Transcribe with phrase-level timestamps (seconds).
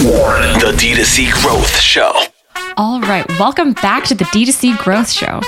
[0.00, 2.10] The D2C Growth Show.
[2.78, 5.42] All right, welcome back to the D2C Growth Show,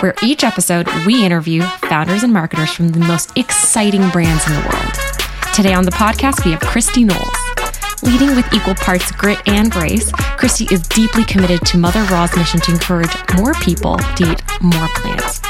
[0.00, 4.60] where each episode we interview founders and marketers from the most exciting brands in the
[4.60, 5.54] world.
[5.54, 7.34] Today on the podcast, we have Christy Knowles.
[8.02, 12.60] Leading with equal parts grit and grace, Christy is deeply committed to Mother Raw's mission
[12.60, 15.40] to encourage more people to eat more plants.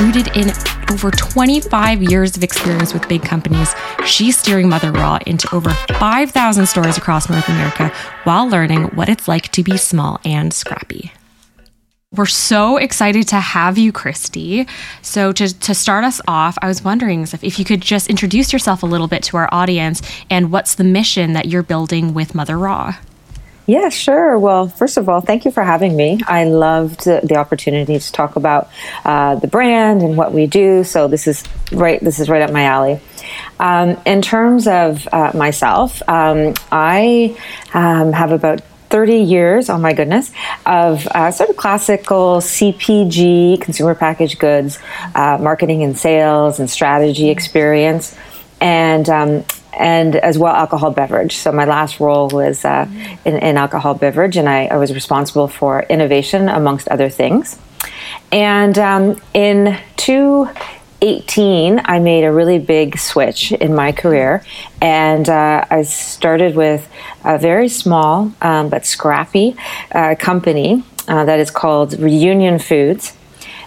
[0.00, 0.50] Rooted in
[0.90, 3.74] over 25 years of experience with big companies,
[4.06, 7.92] she's steering Mother Raw into over 5,000 stores across North America
[8.24, 11.12] while learning what it's like to be small and scrappy.
[12.12, 14.66] We're so excited to have you, Christy.
[15.02, 18.54] So, to, to start us off, I was wondering if, if you could just introduce
[18.54, 22.34] yourself a little bit to our audience and what's the mission that you're building with
[22.34, 22.94] Mother Raw?
[23.66, 24.38] Yeah, sure.
[24.38, 26.20] Well, first of all, thank you for having me.
[26.26, 28.68] I loved the opportunity to talk about
[29.04, 30.82] uh, the brand and what we do.
[30.82, 32.00] So this is right.
[32.00, 33.00] This is right up my alley.
[33.60, 37.36] Um, in terms of uh, myself, um, I
[37.72, 40.32] um, have about 30 years, oh my goodness,
[40.66, 44.80] of uh, sort of classical CPG, consumer packaged goods,
[45.14, 48.16] uh, marketing and sales and strategy experience.
[48.60, 51.36] And um, and as well alcohol beverage.
[51.36, 52.86] So my last role was uh,
[53.24, 57.58] in, in, alcohol beverage, and I, I, was responsible for innovation amongst other things.
[58.32, 64.44] And um, in 2018, I made a really big switch in my career,
[64.80, 66.88] and uh, I started with
[67.24, 69.56] a very small um, but scrappy
[69.92, 73.16] uh, company uh, that is called Reunion Foods.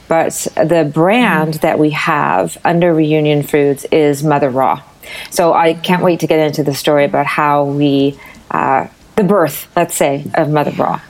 [0.08, 4.84] But the brand that we have under Reunion Foods is Mother Raw.
[5.30, 8.20] So I can't wait to get into the story about how we,
[8.52, 11.02] uh, the birth, let's say, of Mother Raw.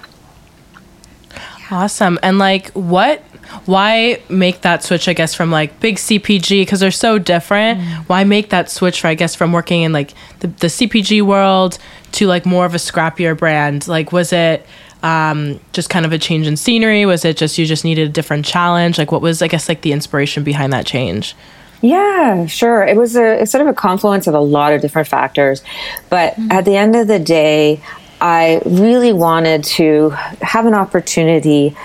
[1.71, 2.19] Awesome.
[2.21, 3.21] And like, what?
[3.65, 5.07] Why make that switch?
[5.07, 7.79] I guess from like big CPG because they're so different.
[7.79, 8.09] Mm.
[8.09, 9.01] Why make that switch?
[9.01, 11.77] for, I guess from working in like the, the CPG world
[12.13, 13.87] to like more of a scrappier brand.
[13.87, 14.65] Like, was it?
[15.01, 17.05] Um, just kind of a change in scenery?
[17.05, 18.97] Was it just you just needed a different challenge?
[18.97, 21.35] Like, what was I guess like the inspiration behind that change?
[21.83, 22.81] Yeah, sure.
[22.81, 25.61] It was a sort of a confluence of a lot of different factors.
[26.09, 26.49] But mm-hmm.
[26.49, 27.81] at the end of the day,
[28.21, 31.75] I really wanted to have an opportunity,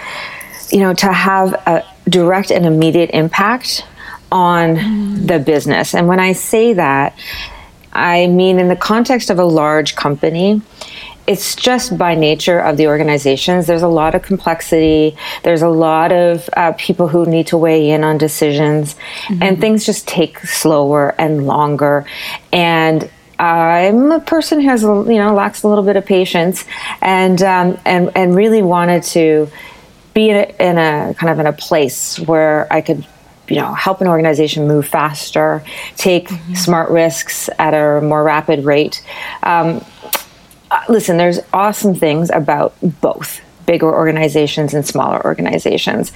[0.71, 3.85] you know, to have a direct and immediate impact
[4.31, 5.27] on mm-hmm.
[5.27, 5.97] the business.
[5.97, 7.19] And when I say that,
[7.93, 10.63] I mean in the context of a large company,
[11.29, 13.67] it's just by nature of the organizations.
[13.67, 15.15] There's a lot of complexity.
[15.43, 19.43] There's a lot of uh, people who need to weigh in on decisions, mm-hmm.
[19.43, 22.07] and things just take slower and longer.
[22.51, 26.65] And I'm a person who has, you know, lacks a little bit of patience,
[27.03, 29.51] and um, and and really wanted to
[30.15, 33.07] be in a, in a kind of in a place where I could
[33.49, 35.63] you know help an organization move faster
[35.97, 36.55] take mm-hmm.
[36.55, 39.03] smart risks at a more rapid rate
[39.43, 39.83] um,
[40.89, 46.11] listen, there's awesome things about both bigger organizations and smaller organizations.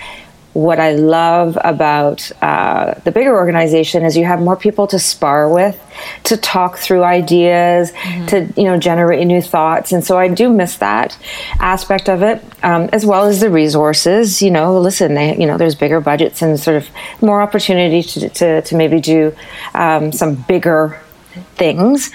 [0.54, 5.48] What I love about uh, the bigger organization is you have more people to spar
[5.48, 5.80] with,
[6.24, 8.26] to talk through ideas, mm-hmm.
[8.26, 11.16] to you know generate new thoughts, and so I do miss that
[11.58, 14.42] aspect of it, um, as well as the resources.
[14.42, 16.86] You know, listen, they, you know, there's bigger budgets and sort of
[17.22, 19.34] more opportunity to to, to maybe do
[19.72, 21.00] um, some bigger
[21.56, 22.10] things,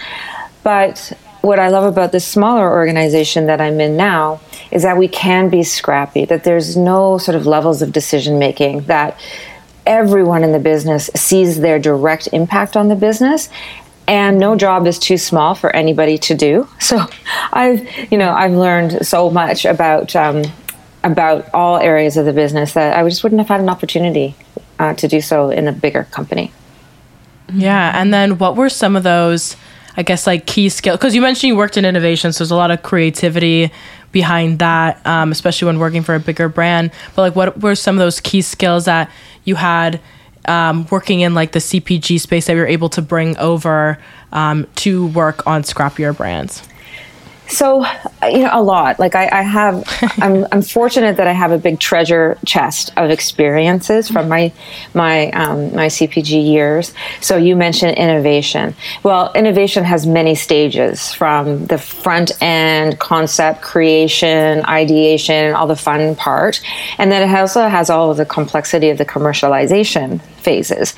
[0.62, 5.08] but what I love about this smaller organization that I'm in now is that we
[5.08, 9.20] can be scrappy, that there's no sort of levels of decision making, that
[9.86, 13.50] everyone in the business sees their direct impact on the business
[14.08, 16.68] and no job is too small for anybody to do.
[16.80, 17.06] So
[17.52, 20.44] I've, you know, I've learned so much about um,
[21.04, 24.36] about all areas of the business that I just wouldn't have had an opportunity
[24.80, 26.54] uh, to do so in a bigger company.
[27.52, 29.58] Yeah, and then what were some of those?
[29.98, 32.56] I guess like key skill because you mentioned you worked in innovation, so there's a
[32.56, 33.72] lot of creativity
[34.12, 36.92] behind that, um, especially when working for a bigger brand.
[37.16, 39.10] But like, what were some of those key skills that
[39.44, 40.00] you had
[40.46, 43.98] um, working in like the CPG space that you're able to bring over
[44.32, 46.62] um, to work on scrappier brands?
[47.50, 47.86] So,
[48.24, 49.00] you know, a lot.
[49.00, 49.84] Like I, I have,
[50.18, 54.52] I'm, I'm fortunate that I have a big treasure chest of experiences from my
[54.94, 56.94] my um, my CPG years.
[57.22, 58.76] So you mentioned innovation.
[59.04, 66.16] Well, innovation has many stages from the front end concept creation, ideation, all the fun
[66.16, 66.62] part,
[66.98, 70.94] and then it also has all of the complexity of the commercialization phases.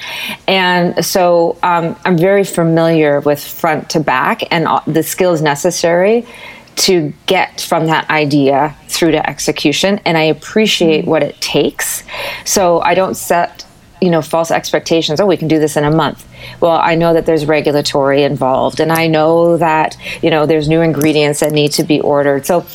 [0.47, 6.27] And so um, I'm very familiar with front to back and the skills necessary
[6.75, 9.99] to get from that idea through to execution.
[10.05, 12.03] And I appreciate what it takes.
[12.45, 13.65] So I don't set
[14.01, 16.25] you know false expectations oh we can do this in a month
[16.61, 20.79] well i know that there's regulatory involved and i know that you know there's new
[20.79, 22.65] ingredients that need to be ordered so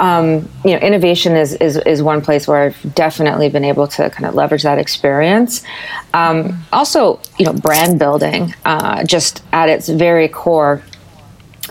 [0.00, 4.08] um, you know innovation is, is is one place where i've definitely been able to
[4.10, 5.62] kind of leverage that experience.
[6.14, 10.82] Um, also you know brand building uh, just at its very core.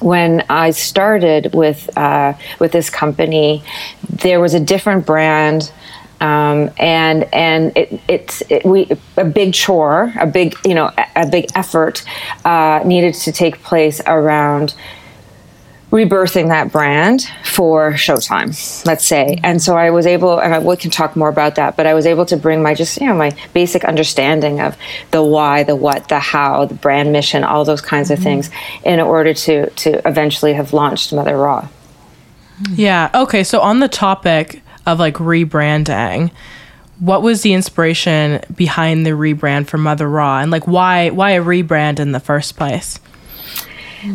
[0.02, 3.64] When I started with uh, with this company,
[4.08, 5.72] there was a different brand
[6.22, 11.24] um, and and it, it's it, we a big chore, a big you know a,
[11.24, 12.04] a big effort
[12.46, 14.76] uh, needed to take place around
[15.92, 19.40] rebirthing that brand for Showtime, let's say.
[19.44, 21.94] And so I was able, and I, we can talk more about that, but I
[21.94, 24.78] was able to bring my just, you know, my basic understanding of
[25.12, 28.24] the why, the what, the how, the brand mission, all those kinds of mm-hmm.
[28.26, 28.52] things
[28.84, 31.68] in order to, to eventually have launched Mother Raw.
[32.72, 33.10] Yeah.
[33.14, 33.44] Okay.
[33.44, 36.32] So on the topic of like rebranding
[37.00, 41.42] what was the inspiration behind the rebrand for mother raw and like why why a
[41.42, 43.00] rebrand in the first place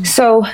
[0.03, 0.45] so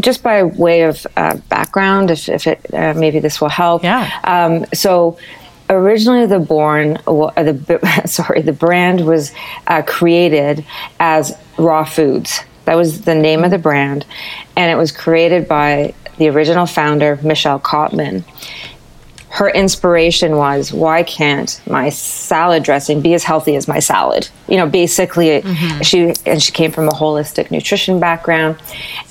[0.00, 3.82] just by way of uh, background if, if it uh, maybe this will help.
[3.82, 4.10] Yeah.
[4.24, 5.18] Um, so
[5.70, 9.32] originally the born uh, the sorry the brand was
[9.66, 10.64] uh, created
[10.98, 12.40] as raw foods.
[12.64, 14.04] That was the name of the brand.
[14.56, 18.24] And it was created by the original founder michelle Kottmann
[19.38, 24.28] her inspiration was why can't my salad dressing be as healthy as my salad?
[24.48, 25.80] You know basically mm-hmm.
[25.82, 28.60] she and she came from a holistic nutrition background.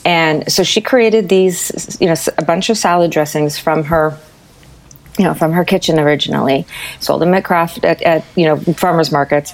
[0.03, 4.17] And so she created these you know a bunch of salad dressings from her
[5.17, 6.67] you know from her kitchen originally.
[6.99, 9.53] Sold them at craft at, at you know farmers markets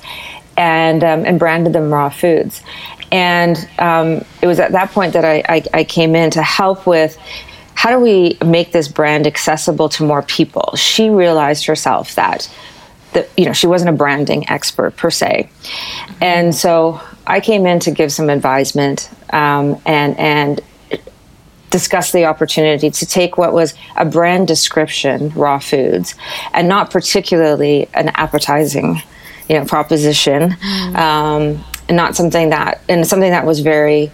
[0.58, 2.64] and um, and branded them raw foods.
[3.12, 6.88] And um, it was at that point that I, I, I came in to help
[6.88, 7.16] with
[7.76, 10.74] how do we make this brand accessible to more people?
[10.76, 12.54] She realized herself that
[13.14, 15.50] that you know she wasn't a branding expert per se,
[16.22, 20.62] and so I came in to give some advisement um, and and
[21.74, 26.14] discuss the opportunity to take what was a brand description, raw foods,
[26.54, 29.02] and not particularly an appetizing,
[29.50, 30.96] you know, proposition, mm.
[30.96, 34.12] um, and not something that and something that was very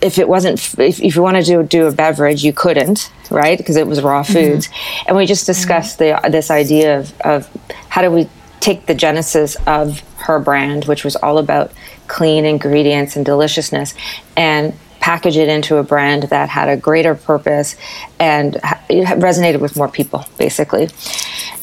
[0.00, 3.76] if it wasn't if, if you wanted to do a beverage you couldn't right because
[3.76, 4.32] it was raw mm-hmm.
[4.32, 5.08] foods mm-hmm.
[5.08, 6.22] and we just discussed mm-hmm.
[6.24, 7.48] the this idea of, of
[7.88, 8.28] how do we
[8.60, 11.72] take the genesis of her brand which was all about
[12.08, 13.94] clean ingredients and deliciousness
[14.36, 17.74] and package it into a brand that had a greater purpose
[18.18, 18.56] and
[18.90, 20.88] it resonated with more people basically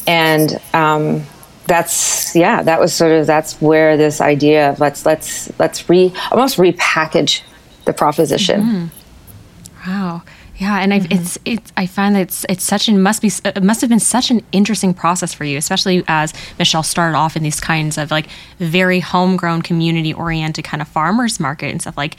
[0.07, 1.23] and um,
[1.67, 6.11] that's yeah that was sort of that's where this idea of let's let's let's re
[6.31, 7.41] almost repackage
[7.87, 8.61] the proposition.
[8.61, 9.89] Mm-hmm.
[9.89, 10.21] Wow.
[10.57, 11.11] Yeah, and mm-hmm.
[11.11, 13.99] it's it's I find that it's it's such an must be it must have been
[13.99, 18.09] such an interesting process for you, especially as Michelle started off in these kinds of
[18.09, 18.27] like
[18.59, 22.17] very homegrown, community oriented kind of farmers market and stuff like.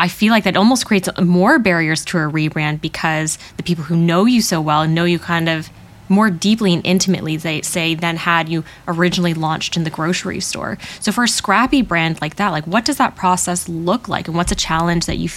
[0.00, 3.96] I feel like that almost creates more barriers to a rebrand because the people who
[3.96, 5.70] know you so well know you kind of
[6.08, 10.78] more deeply and intimately, they say, than had you originally launched in the grocery store.
[11.00, 14.36] So for a scrappy brand like that, like what does that process look like, and
[14.36, 15.30] what's a challenge that you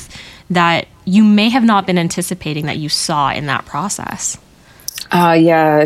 [0.50, 4.38] that you may have not been anticipating that you saw in that process?
[5.12, 5.86] Uh, yeah,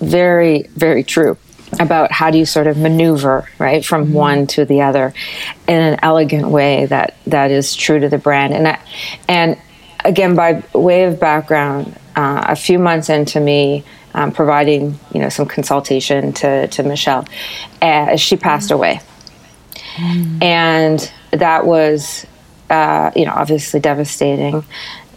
[0.00, 1.38] very, very true
[1.80, 4.14] about how do you sort of maneuver right from mm-hmm.
[4.14, 5.12] one to the other
[5.66, 8.80] in an elegant way that that is true to the brand and I,
[9.28, 9.58] and
[10.04, 13.84] again by way of background uh, a few months into me
[14.16, 17.28] um, providing you know some consultation to to Michelle
[17.80, 19.00] as she passed away,
[19.94, 20.42] mm.
[20.42, 22.26] and that was
[22.70, 24.64] uh, you know obviously devastating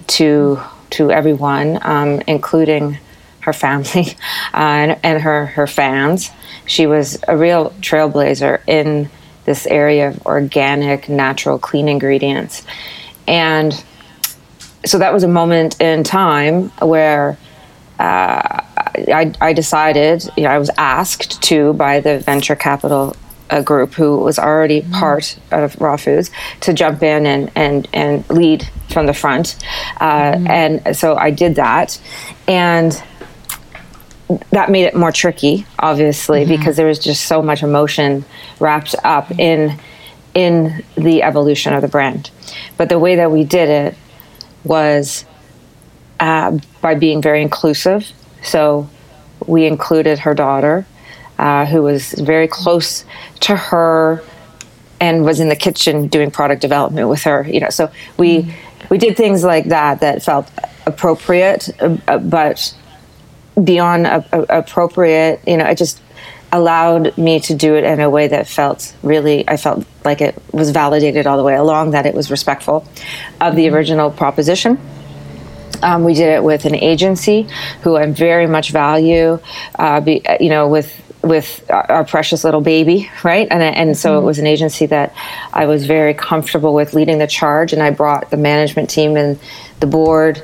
[0.08, 0.60] to
[0.92, 2.98] to everyone, um, including
[3.40, 4.08] her family
[4.54, 6.30] uh, and, and her her fans.
[6.66, 9.10] She was a real trailblazer in
[9.46, 12.64] this area of organic, natural, clean ingredients,
[13.28, 13.74] and
[14.86, 17.38] so that was a moment in time where
[17.98, 18.59] uh,
[19.08, 23.16] I, I, decided, you know, I was asked to by the venture capital
[23.50, 24.94] uh, group who was already mm-hmm.
[24.94, 29.58] part of Raw Foods to jump in and, and, and lead from the front.
[30.00, 30.48] Uh, mm-hmm.
[30.48, 32.00] And so I did that.
[32.48, 33.02] And
[34.52, 36.56] that made it more tricky, obviously, mm-hmm.
[36.56, 38.26] because there was just so much emotion
[38.60, 39.80] wrapped up in
[40.36, 42.30] in the evolution of the brand.
[42.78, 43.98] But the way that we did it
[44.64, 45.26] was
[46.20, 48.12] uh, by being very inclusive.
[48.44, 48.90] So
[49.46, 50.86] we included her daughter,
[51.38, 53.06] uh, who was very close
[53.42, 54.24] to her
[55.00, 57.48] and was in the kitchen doing product development with her.
[57.48, 58.88] You know, so we mm-hmm.
[58.90, 60.52] we did things like that that felt
[60.86, 62.76] appropriate, uh, but
[63.64, 66.02] beyond appropriate, you know, it just
[66.52, 70.36] allowed me to do it in a way that felt really i felt like it
[70.52, 72.88] was validated all the way along that it was respectful
[73.40, 74.80] of the original proposition
[75.82, 77.48] um, we did it with an agency
[77.82, 79.40] who I very much value,
[79.76, 83.48] uh, be, you know, with with our precious little baby, right?
[83.50, 85.14] And and so it was an agency that
[85.54, 89.40] I was very comfortable with leading the charge, and I brought the management team and
[89.80, 90.42] the board,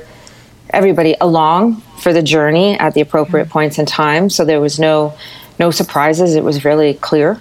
[0.70, 4.28] everybody along for the journey at the appropriate points in time.
[4.28, 5.16] So there was no
[5.58, 6.34] no surprises.
[6.34, 7.40] It was really clear,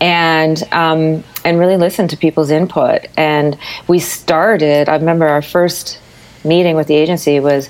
[0.00, 3.06] and um, and really listened to people's input.
[3.16, 3.56] And
[3.86, 4.88] we started.
[4.88, 6.00] I remember our first
[6.44, 7.68] meeting with the agency was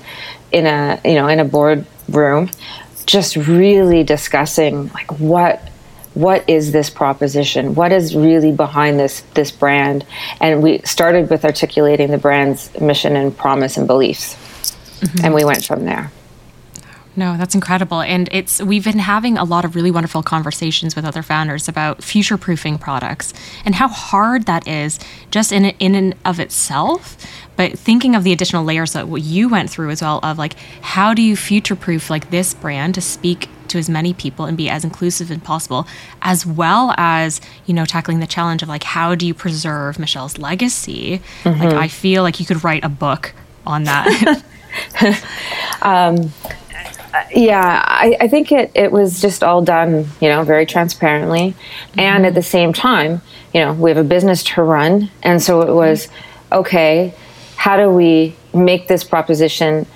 [0.53, 2.51] in a you know in a board room
[3.07, 5.69] just really discussing like what
[6.15, 10.05] what is this proposition what is really behind this this brand
[10.41, 14.35] and we started with articulating the brand's mission and promise and beliefs
[15.01, 15.25] mm-hmm.
[15.25, 16.11] and we went from there
[17.19, 18.03] No, that's incredible.
[18.03, 22.05] And it's we've been having a lot of really wonderful conversations with other founders about
[22.05, 23.33] future proofing products
[23.65, 24.99] and how hard that is
[25.31, 27.17] just in in and of itself.
[27.57, 30.55] But thinking of the additional layers that what you went through as well of like
[30.81, 34.57] how do you future proof like this brand to speak to as many people and
[34.57, 35.87] be as inclusive as possible,
[36.23, 40.39] as well as, you know, tackling the challenge of like how do you preserve Michelle's
[40.39, 41.21] legacy?
[41.45, 41.79] Like mm-hmm.
[41.79, 43.33] I feel like you could write a book
[43.67, 44.43] on that.
[45.83, 46.33] Um,
[47.35, 51.55] yeah I, I think it, it was just all done you know very transparently
[51.97, 52.25] and mm-hmm.
[52.27, 53.23] at the same time
[53.55, 56.09] you know we have a business to run and so it was
[56.53, 57.15] okay
[57.57, 59.87] how do we make this proposition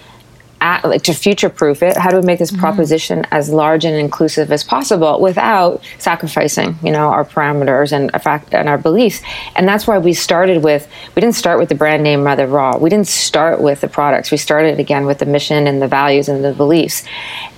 [0.61, 1.97] at, like to future proof it?
[1.97, 6.93] How do we make this proposition as large and inclusive as possible without sacrificing you
[6.93, 9.23] know our parameters and fact and our beliefs?
[9.57, 12.77] And that's why we started with we didn't start with the brand name mother raw.
[12.77, 14.31] We didn't start with the products.
[14.31, 17.05] We started again with the mission and the values and the beliefs.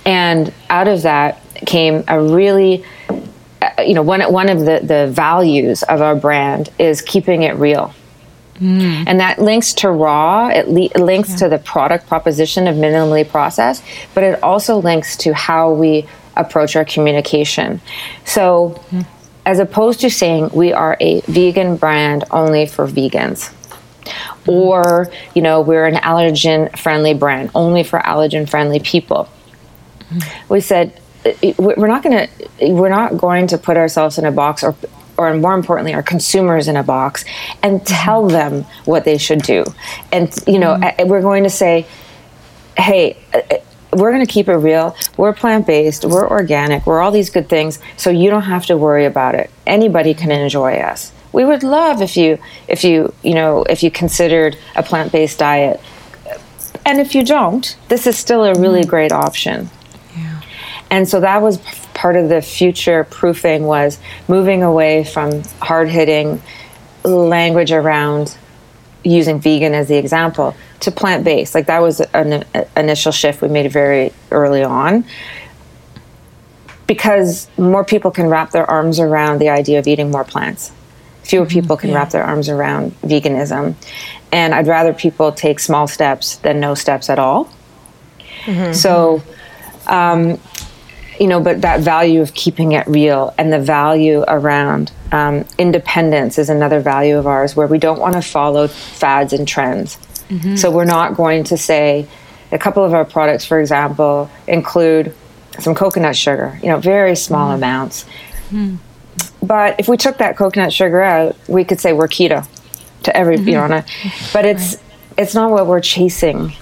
[0.05, 2.85] And out of that came a really
[3.61, 7.55] uh, you know one one of the the values of our brand is keeping it
[7.55, 7.93] real
[8.55, 9.05] Mm.
[9.07, 13.83] and that links to raw it, le- links to the product proposition of minimally processed
[14.13, 17.81] but it also links to how we approach our communication.
[18.25, 19.05] So mm.
[19.45, 23.53] as opposed to saying we are a vegan brand only for vegans
[24.03, 24.47] mm.
[24.47, 29.29] or you know we're an allergen friendly brand only for allergen friendly people
[30.49, 30.99] we said
[31.57, 34.75] we're not going to we're not going to put ourselves in a box or
[35.17, 37.25] or more importantly our consumers in a box
[37.61, 39.63] and tell them what they should do.
[40.11, 41.85] And you know uh, we're going to say
[42.77, 43.57] hey uh, uh,
[43.95, 44.95] we're going to keep it real.
[45.17, 46.05] We're plant-based.
[46.05, 46.87] We're organic.
[46.87, 47.79] We're all these good things.
[47.97, 49.51] So you don't have to worry about it.
[49.67, 51.11] Anybody can enjoy us.
[51.31, 55.81] We would love if you if you you know if you considered a plant-based diet.
[56.85, 59.69] And if you don't this is still a really great option.
[60.15, 60.41] Yeah.
[60.89, 61.59] and so that was
[61.93, 66.41] part of the future proofing was moving away from hard hitting
[67.03, 68.37] language around
[69.03, 71.53] using vegan as the example to plant based.
[71.53, 72.45] Like that was an
[72.75, 75.05] initial shift we made very early on
[76.87, 80.71] because more people can wrap their arms around the idea of eating more plants.
[81.23, 83.75] Fewer people can wrap their arms around veganism.
[84.31, 87.49] And I'd rather people take small steps than no steps at all.
[88.73, 89.23] So,
[89.87, 90.39] um,
[91.19, 96.37] you know, but that value of keeping it real and the value around um, independence
[96.37, 99.97] is another value of ours where we don't want to follow fads and trends.
[100.29, 100.55] Mm-hmm.
[100.55, 102.07] So we're not going to say,
[102.51, 105.13] a couple of our products, for example, include
[105.59, 107.57] some coconut sugar, you know, very small mm-hmm.
[107.57, 108.05] amounts.
[108.49, 108.75] Mm-hmm.
[109.45, 112.47] But if we took that coconut sugar out, we could say we're keto
[113.03, 113.85] to every, you know, on a-
[114.31, 114.77] but it's
[115.17, 116.53] it's not what we're chasing.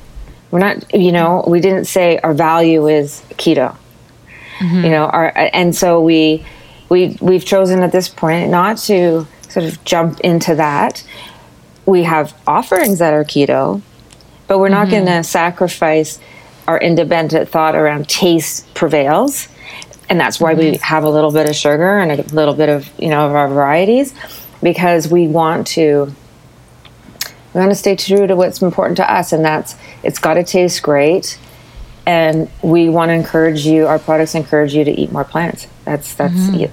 [0.50, 3.78] We're not, you know, we didn't say our value is keto.
[4.62, 4.92] You mm-hmm.
[4.92, 6.46] know, our and so we
[6.90, 11.04] we we've chosen at this point not to sort of jump into that.
[11.86, 13.82] We have offerings that are keto,
[14.48, 15.24] but we're not going to mm-hmm.
[15.24, 16.20] sacrifice
[16.68, 19.48] our independent thought around taste prevails.
[20.10, 20.84] And that's why we mm-hmm.
[20.84, 23.48] have a little bit of sugar and a little bit of you know of our
[23.48, 24.14] varieties
[24.62, 26.14] because we want to
[27.54, 30.44] we want to stay true to what's important to us and that's it's got to
[30.44, 31.40] taste great
[32.06, 36.14] and we want to encourage you our products encourage you to eat more plants that's
[36.16, 36.72] that's it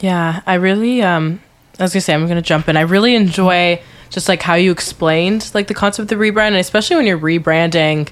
[0.00, 1.40] Yeah, I really um
[1.78, 2.76] I was gonna say I'm gonna jump in.
[2.76, 3.80] I really enjoy
[4.10, 7.18] just like how you explained like the concept of the rebrand and especially when you're
[7.18, 8.08] rebranding,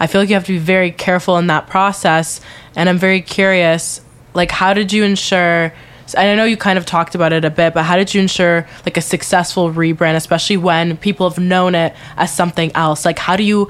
[0.00, 2.40] I feel like you have to be very careful in that process.
[2.76, 4.00] And I'm very curious,
[4.34, 5.72] like how did you ensure
[6.14, 8.20] and I know you kind of talked about it a bit, but how did you
[8.20, 13.04] ensure like a successful rebrand, especially when people have known it as something else?
[13.04, 13.68] Like how do you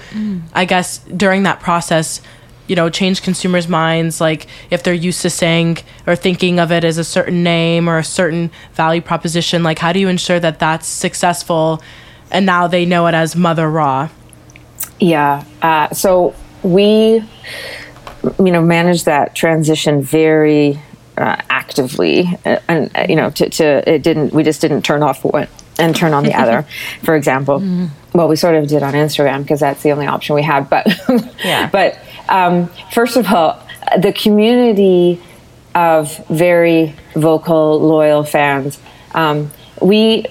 [0.53, 2.21] I guess during that process
[2.67, 6.85] you know change consumers minds like if they're used to saying or thinking of it
[6.85, 9.63] as a certain name or a certain value proposition?
[9.63, 11.83] Like how do you ensure that that's successful
[12.31, 14.09] and now they know it as mother raw?
[15.01, 17.23] Yeah uh, so we
[18.39, 20.81] you know manage that transition very
[21.17, 25.03] uh, actively uh, and uh, you know to, to it didn't we just didn't turn
[25.03, 25.47] off one
[25.79, 26.67] and turn on the other
[27.03, 27.89] for example mm.
[28.15, 30.87] well we sort of did on instagram because that's the only option we had but
[31.45, 31.99] yeah but
[32.29, 33.63] um, first of all
[33.99, 35.21] the community
[35.75, 38.79] of very vocal loyal fans
[39.13, 39.51] um,
[39.83, 40.25] we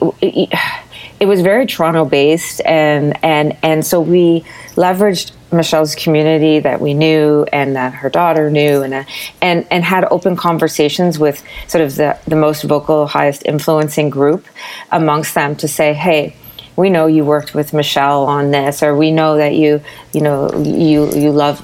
[1.20, 4.44] it was very toronto based and and and so we
[4.75, 9.04] leveraged Michelle's community that we knew and that her daughter knew and uh,
[9.42, 14.46] and and had open conversations with sort of the, the most vocal highest influencing group
[14.92, 16.36] amongst them to say hey
[16.75, 19.82] we know you worked with Michelle on this or we know that you
[20.13, 21.62] you know you you love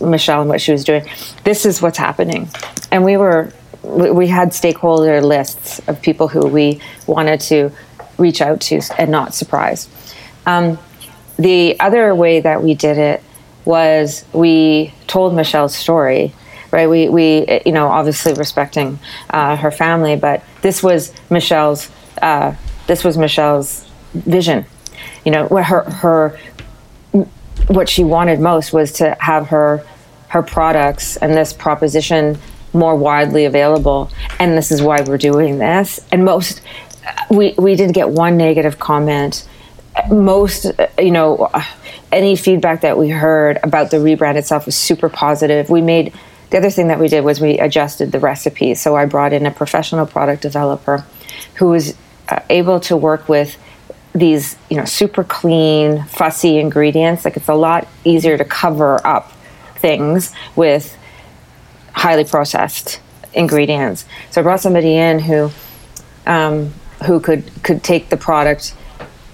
[0.00, 1.08] Michelle and what she was doing.
[1.44, 2.48] This is what's happening.
[2.90, 3.52] And we were
[3.82, 7.70] we had stakeholder lists of people who we wanted to
[8.16, 9.88] reach out to and not surprise.
[10.46, 10.78] Um,
[11.38, 13.22] the other way that we did it
[13.64, 16.32] was we told Michelle's story,
[16.70, 16.88] right?
[16.88, 18.98] We, we you know, obviously respecting
[19.30, 22.54] uh, her family, but this was Michelle's, uh,
[22.86, 24.66] this was Michelle's vision.
[25.24, 26.38] You know, what her, her,
[27.68, 29.84] what she wanted most was to have her,
[30.28, 32.38] her products and this proposition
[32.72, 34.10] more widely available.
[34.38, 36.00] And this is why we're doing this.
[36.12, 36.60] And most,
[37.30, 39.48] we, we didn't get one negative comment
[40.10, 40.66] most,
[40.98, 41.50] you know,
[42.12, 45.70] any feedback that we heard about the rebrand itself was super positive.
[45.70, 46.12] We made
[46.50, 48.74] the other thing that we did was we adjusted the recipe.
[48.74, 51.04] So I brought in a professional product developer
[51.56, 51.96] who was
[52.28, 53.58] uh, able to work with
[54.14, 57.24] these, you know, super clean, fussy ingredients.
[57.24, 59.32] Like it's a lot easier to cover up
[59.76, 60.96] things with
[61.92, 63.00] highly processed
[63.32, 64.04] ingredients.
[64.30, 65.50] So I brought somebody in who
[66.26, 66.72] um,
[67.06, 68.74] who could could take the product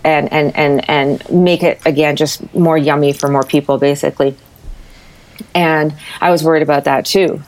[0.05, 4.37] and and and and make it again just more yummy for more people basically.
[5.55, 7.43] And i was worried about that too.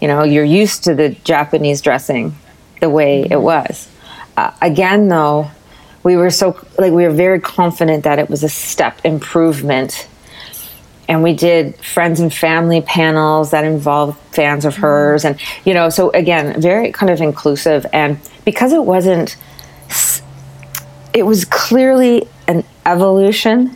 [0.00, 2.36] You know you're used to the japanese dressing
[2.80, 3.42] the way it mm-hmm.
[3.42, 3.88] was.
[4.36, 5.50] Uh, again though
[6.02, 10.06] we were so like we were very confident that it was a step improvement.
[11.06, 15.24] And we did friends and family panels that involved fans of hers.
[15.24, 15.38] Mm-hmm.
[15.38, 17.86] and you know so again very kind of inclusive.
[17.92, 19.36] And because it wasn't
[21.14, 23.74] it was clearly an evolution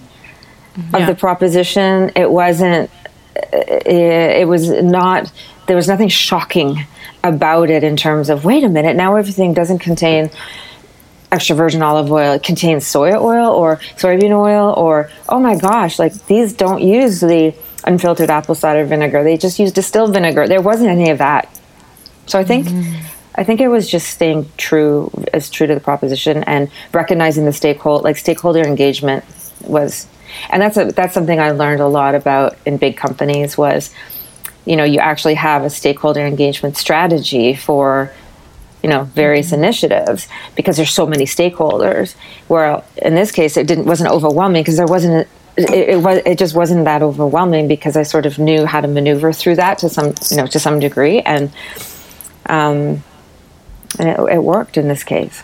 [0.77, 0.99] yeah.
[0.99, 2.11] of the proposition.
[2.15, 2.91] It wasn't.
[3.37, 5.33] It, it was not.
[5.67, 6.85] There was nothing shocking
[7.25, 10.31] about it in terms of wait a minute now everything doesn't contain
[11.33, 15.99] extra virgin olive oil it contains soy oil or soybean oil or oh my gosh
[15.99, 17.53] like these don't use the
[17.85, 21.49] unfiltered apple cider vinegar they just use distilled vinegar there wasn't any of that
[22.27, 23.18] so i think mm-hmm.
[23.39, 27.53] I think it was just staying true as true to the proposition and recognizing the
[27.53, 29.25] stakeholder like stakeholder engagement
[29.61, 30.09] was
[30.51, 33.95] and that's a, that's something I learned a lot about in big companies was
[34.67, 38.13] you know you actually have a stakeholder engagement strategy for
[38.83, 39.63] you know various mm-hmm.
[39.63, 42.17] initiatives because there's so many stakeholders
[42.49, 46.39] where in this case it didn't wasn't overwhelming because there wasn't it, it, was it
[46.39, 49.89] just wasn't that overwhelming because I sort of knew how to maneuver through that to
[49.89, 51.53] some you know to some degree and
[52.47, 53.05] um,
[53.99, 55.41] and it, it worked in this case.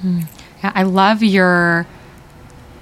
[0.00, 0.20] Hmm.
[0.62, 1.86] Yeah, I love your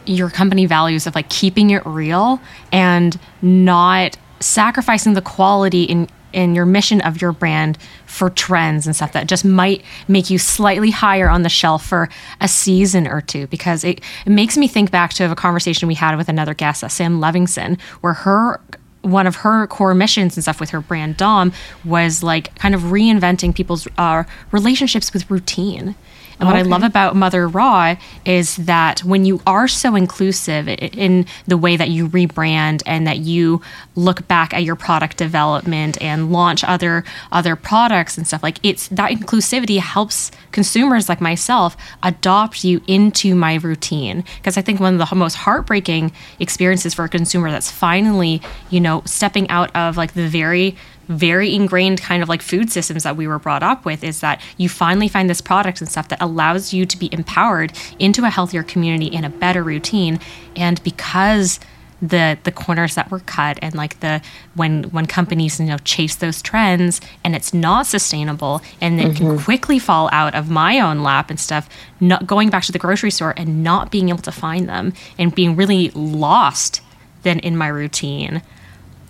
[0.07, 2.41] your company values of like keeping it real
[2.73, 8.95] and not sacrificing the quality in in your mission of your brand for trends and
[8.95, 12.09] stuff that just might make you slightly higher on the shelf for
[12.41, 15.95] a season or two because it, it makes me think back to a conversation we
[15.95, 18.61] had with another guest, uh, Sam Levinson, where her
[19.03, 21.53] one of her core missions and stuff with her brand Dom
[21.85, 25.95] was like kind of reinventing people's uh, relationships with routine
[26.41, 26.65] and what okay.
[26.67, 31.77] I love about Mother Raw is that when you are so inclusive in the way
[31.77, 33.61] that you rebrand and that you
[33.95, 38.89] look back at your product development and launch other other products and stuff like it's
[38.89, 44.99] that inclusivity helps consumers like myself adopt you into my routine because I think one
[44.99, 49.97] of the most heartbreaking experiences for a consumer that's finally, you know, stepping out of
[49.97, 50.77] like the very
[51.11, 54.41] very ingrained kind of like food systems that we were brought up with is that
[54.57, 58.31] you finally find this product and stuff that allows you to be empowered into a
[58.31, 60.21] healthier community in a better routine
[60.55, 61.59] and because
[62.01, 64.23] the the corners that were cut and like the
[64.55, 69.17] when when companies you know chase those trends and it's not sustainable and it mm-hmm.
[69.17, 71.69] can quickly fall out of my own lap and stuff
[71.99, 75.35] not going back to the grocery store and not being able to find them and
[75.35, 76.81] being really lost
[77.23, 78.41] then in my routine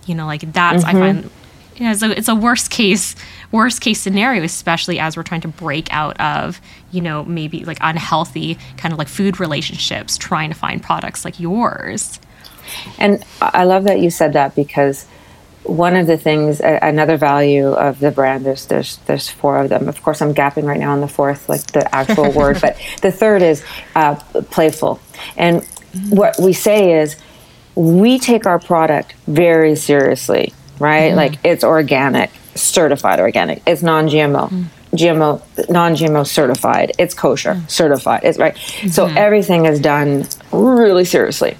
[0.07, 1.31] you know like that's i find
[1.81, 3.17] you know, it's a, it's a worst case
[3.53, 6.61] worst case scenario especially as we're trying to break out of
[6.93, 11.41] you know maybe like unhealthy kind of like food relationships trying to find products like
[11.41, 12.21] yours
[12.99, 15.07] And I love that you said that because
[15.65, 19.69] one of the things, a- another value of the brand, there's there's there's four of
[19.69, 19.89] them.
[19.89, 23.13] Of course, I'm gapping right now on the fourth, like the actual word, but the
[23.13, 23.65] third is
[23.97, 24.15] uh,
[24.51, 25.01] playful.
[25.37, 25.65] And
[26.11, 27.17] what we say is,
[27.75, 31.09] we take our product very seriously, right?
[31.09, 31.17] Mm-hmm.
[31.17, 33.63] Like it's organic, certified organic.
[33.67, 34.49] It's non-GMO.
[34.49, 34.65] Mm.
[34.93, 36.93] GMO, non-GMO certified.
[36.99, 37.71] It's kosher, mm.
[37.71, 38.23] certified.
[38.25, 38.57] It's right.
[38.91, 39.19] So mm-hmm.
[39.19, 41.57] everything is done really seriously.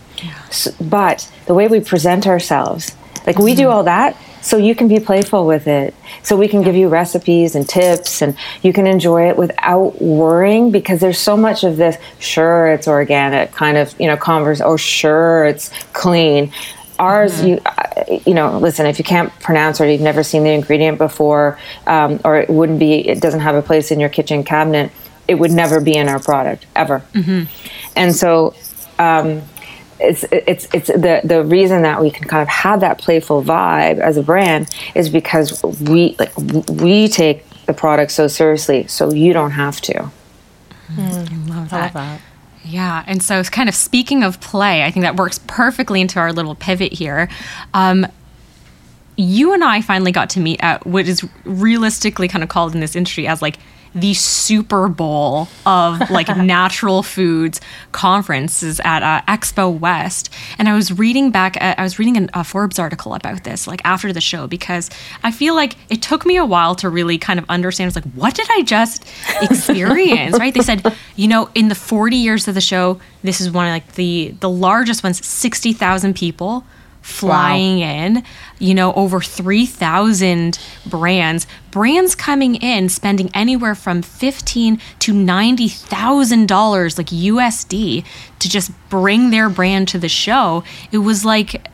[0.49, 2.95] S but the way we present ourselves,
[3.27, 3.73] like we do mm-hmm.
[3.73, 5.95] all that, so you can be playful with it.
[6.23, 10.71] So we can give you recipes and tips, and you can enjoy it without worrying
[10.71, 11.97] because there's so much of this.
[12.19, 14.61] Sure, it's organic, kind of you know, converse.
[14.61, 16.53] Oh, sure, it's clean.
[17.01, 18.85] Ours, you uh, you know, listen.
[18.87, 22.79] If you can't pronounce or you've never seen the ingredient before, um, or it wouldn't
[22.79, 24.93] be, it doesn't have a place in your kitchen cabinet.
[25.27, 27.03] It would never be in our product ever.
[27.97, 28.55] And so,
[28.99, 29.43] um,
[29.99, 33.99] it's it's it's the the reason that we can kind of have that playful vibe
[33.99, 36.37] as a brand is because we like
[36.69, 40.11] we take the product so seriously, so you don't have to.
[41.49, 42.21] love that.
[42.65, 46.33] Yeah, and so kind of speaking of play, I think that works perfectly into our
[46.33, 47.29] little pivot here.
[47.73, 48.07] Um,
[49.17, 52.81] you and I finally got to meet at what is realistically kind of called in
[52.81, 53.57] this industry as like
[53.95, 57.61] the Super Bowl of like natural foods
[57.93, 60.31] conferences at uh, Expo West.
[60.59, 63.67] And I was reading back, uh, I was reading an, a Forbes article about this,
[63.67, 64.91] like after the show, because
[65.23, 67.89] I feel like it took me a while to really kind of understand.
[67.89, 69.07] It's like, what did I just
[69.43, 70.39] experience?
[70.39, 70.55] right?
[70.55, 73.73] They said, you know, in the 40 years of the show, this is one of
[73.73, 76.65] like the the largest ones, 60,000 people
[77.03, 78.23] flying in,
[78.59, 87.07] you know, over 3,000 brands, brands coming in spending anywhere from 15 to $90,000 like
[87.07, 88.05] USD
[88.39, 90.63] to just bring their brand to the show.
[90.93, 91.69] It was like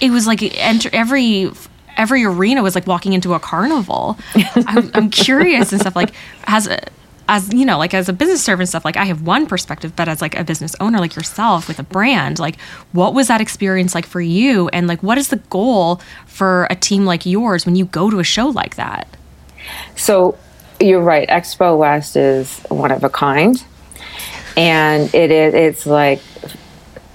[0.00, 1.50] it was like enter every
[1.96, 4.18] every arena was like walking into a carnival.
[4.66, 6.12] I'm, I'm curious and stuff like
[6.46, 6.80] has a
[7.28, 9.94] as you know like as a business servant and stuff like i have one perspective
[9.96, 12.58] but as like a business owner like yourself with a brand like
[12.92, 16.74] what was that experience like for you and like what is the goal for a
[16.74, 19.06] team like yours when you go to a show like that
[19.96, 20.36] So
[20.80, 21.28] you're right.
[21.28, 23.62] Expo West is one of a kind,
[24.56, 26.20] and it is it's like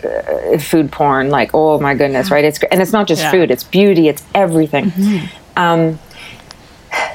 [0.04, 1.30] uh, food porn.
[1.30, 2.46] Like oh my goodness, right?
[2.46, 3.32] It's and it's not just Yeah.
[3.32, 4.94] food; it's beauty, it's everything.
[5.58, 6.00] Um,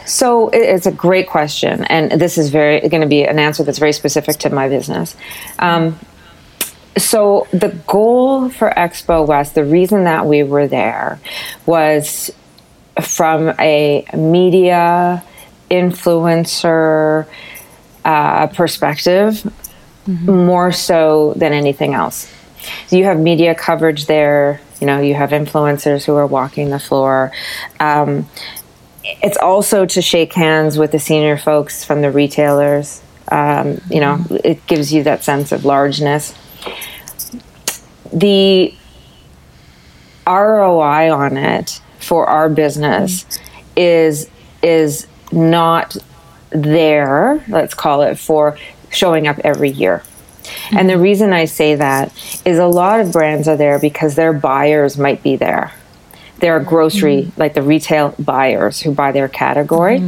[0.06, 3.78] so it's a great question, and this is very going to be an answer that's
[3.78, 5.16] very specific to my business.
[5.58, 5.98] Um,
[6.96, 11.18] so the goal for Expo West, the reason that we were there,
[11.64, 12.30] was
[13.00, 15.22] from a media
[15.70, 17.26] influencer
[18.04, 19.50] uh, perspective,
[20.06, 22.30] more so than anything else.
[22.90, 24.60] You have media coverage there.
[24.80, 27.32] You know, you have influencers who are walking the floor.
[27.80, 28.28] Um,
[29.04, 33.02] it's also to shake hands with the senior folks from the retailers.
[33.28, 36.34] Um, you know, it gives you that sense of largeness.
[38.12, 38.74] The
[40.26, 43.26] ROI on it for our business
[43.76, 44.28] is
[44.62, 45.96] is not
[46.50, 48.58] there, let's call it, for
[48.90, 50.02] showing up every year.
[50.72, 52.12] And the reason I say that
[52.44, 55.72] is a lot of brands are there because their buyers might be there.
[56.42, 60.02] There are grocery, like the retail buyers who buy their category.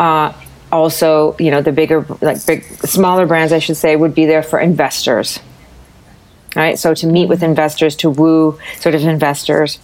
[0.00, 0.32] Uh,
[0.72, 4.42] also, you know, the bigger, like big, smaller brands, I should say, would be there
[4.42, 5.38] for investors.
[6.56, 6.78] Right.
[6.78, 9.78] So to meet with investors, to woo sort of investors,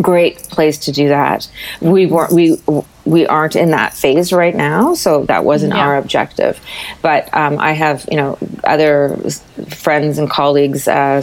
[0.00, 1.50] great place to do that.
[1.82, 2.56] We weren't we
[3.04, 5.80] we aren't in that phase right now, so that wasn't Yeah.
[5.86, 6.58] our objective.
[7.02, 9.16] But um, I have you know other
[9.68, 10.88] friends and colleagues.
[10.88, 11.22] Uh,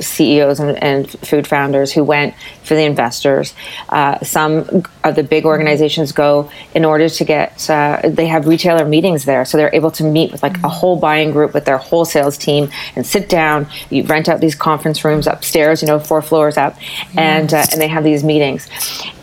[0.00, 3.54] CEOs and, and food founders who went for the investors.
[3.88, 8.84] Uh, some of the big organizations go in order to get, uh, they have retailer
[8.84, 9.44] meetings there.
[9.44, 12.36] So they're able to meet with like a whole buying group with their whole sales
[12.36, 13.66] team and sit down.
[13.90, 16.76] You rent out these conference rooms upstairs, you know, four floors up,
[17.16, 18.68] and, uh, and they have these meetings.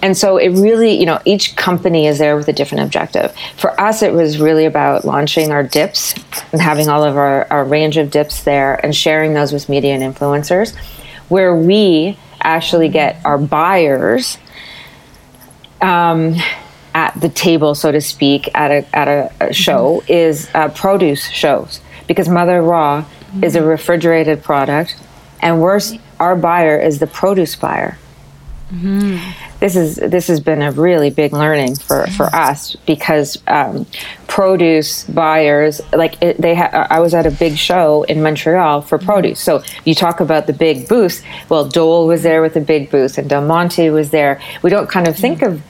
[0.01, 3.34] And so it really, you know, each company is there with a different objective.
[3.58, 6.13] For us, it was really about launching our dips
[6.51, 9.93] and having all of our, our range of dips there and sharing those with media
[9.93, 10.03] and
[10.57, 10.75] influencers,
[11.29, 14.37] where we actually get our buyers
[15.81, 16.35] um,
[16.93, 21.27] at the table, so to speak, at a, at a, a show is uh, produce
[21.29, 21.81] shows.
[22.07, 23.05] Because Mother Raw
[23.43, 24.95] is a refrigerated product,
[25.41, 25.61] and
[26.19, 27.97] our buyer is the produce buyer.
[29.59, 33.87] This is this has been a really big learning for, for us because um,
[34.27, 38.99] produce buyers like it, they ha- I was at a big show in Montreal for
[38.99, 39.39] produce.
[39.39, 41.23] So you talk about the big booth.
[41.49, 44.39] Well, Dole was there with a big booth, and Del Monte was there.
[44.61, 45.61] We don't kind of think of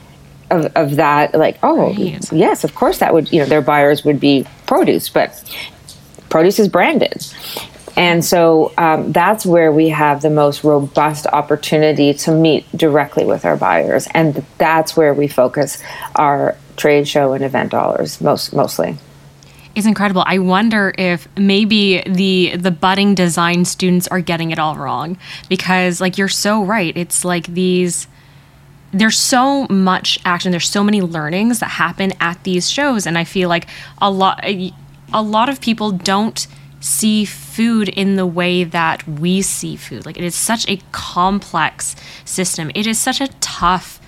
[0.50, 2.32] of, of that like oh Right.
[2.32, 5.30] yes of course that would you know their buyers would be produce but
[6.30, 7.22] produce is branded
[7.98, 13.44] and so um, that's where we have the most robust opportunity to meet directly with
[13.44, 14.06] our buyers.
[14.14, 15.82] And that's where we focus
[16.14, 18.96] our trade show and event dollars most mostly.
[19.74, 20.22] It's incredible.
[20.24, 25.18] I wonder if maybe the the budding design students are getting it all wrong.
[25.48, 26.96] Because like you're so right.
[26.96, 28.06] It's like these
[28.92, 33.08] there's so much action, there's so many learnings that happen at these shows.
[33.08, 33.66] And I feel like
[34.00, 36.46] a lot a lot of people don't
[36.80, 40.06] see food in the way that we see food.
[40.06, 42.70] Like it is such a complex system.
[42.74, 44.00] It is such a tough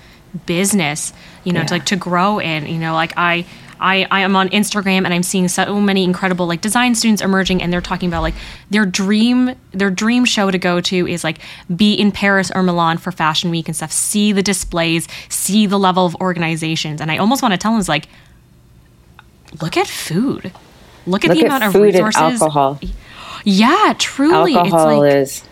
[0.47, 1.13] business,
[1.45, 2.67] you know, to like to grow in.
[2.67, 3.47] You know, like I
[3.81, 7.63] I, I am on Instagram and I'm seeing so many incredible like design students emerging
[7.63, 8.35] and they're talking about like
[8.69, 11.39] their dream their dream show to go to is like
[11.75, 13.91] be in Paris or Milan for fashion week and stuff.
[13.91, 17.01] See the displays, see the level of organizations.
[17.01, 18.07] And I almost want to tell them is like
[19.61, 20.53] look at food.
[21.11, 22.41] Look at look the at amount of food and resources.
[22.41, 22.79] alcohol
[23.45, 24.55] Yeah, truly.
[24.55, 25.51] alcohol it's like is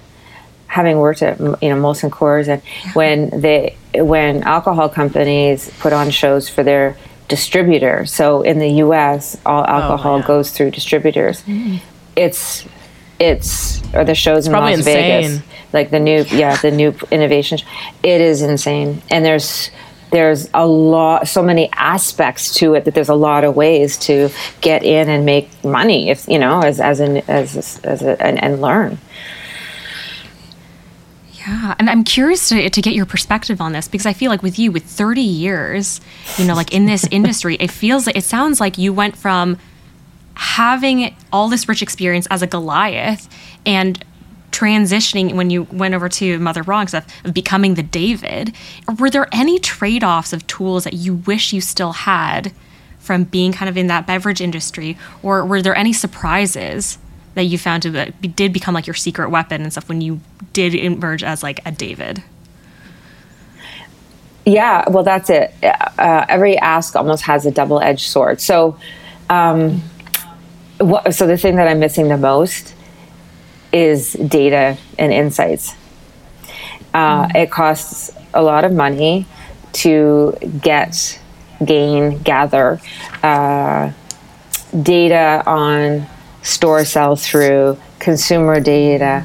[0.69, 2.63] having worked at you know Molson Coors and
[2.95, 9.37] when they when alcohol companies put on shows for their distributor so in the US
[9.45, 10.27] all oh, alcohol yeah.
[10.27, 11.81] goes through distributors mm.
[12.17, 12.67] it's
[13.19, 15.49] it's or the shows in probably Las Vegas insane.
[15.73, 17.65] like the new yeah the new innovations
[18.03, 19.71] it is insane and there's
[20.11, 24.31] there's a lot so many aspects to it that there's a lot of ways to
[24.61, 28.43] get in and make money if you know as as an as as a, and,
[28.43, 28.99] and learn.
[31.33, 34.43] Yeah, and I'm curious to, to get your perspective on this because I feel like
[34.43, 36.01] with you, with 30 years,
[36.37, 39.57] you know, like in this industry, it feels like it sounds like you went from
[40.35, 43.29] having all this rich experience as a Goliath
[43.65, 44.05] and
[44.51, 48.55] transitioning when you went over to Mother Raw stuff of becoming the David.
[48.99, 52.53] Were there any trade offs of tools that you wish you still had
[52.99, 56.99] from being kind of in that beverage industry, or were there any surprises?
[57.35, 60.21] That you found to be, did become like your secret weapon and stuff when you
[60.53, 62.25] did emerge as like a David.
[64.45, 65.55] Yeah, well, that's it.
[65.63, 68.41] Uh, every ask almost has a double edged sword.
[68.41, 68.77] So,
[69.31, 69.83] um,
[70.79, 72.75] what, so the thing that I'm missing the most
[73.73, 75.75] is data and insights.
[76.95, 79.27] Uh, It costs a lot of money
[79.73, 81.21] to get,
[81.65, 82.81] gain, gather
[83.23, 83.93] uh,
[84.83, 86.07] data on
[86.43, 89.25] store sell through, consumer data,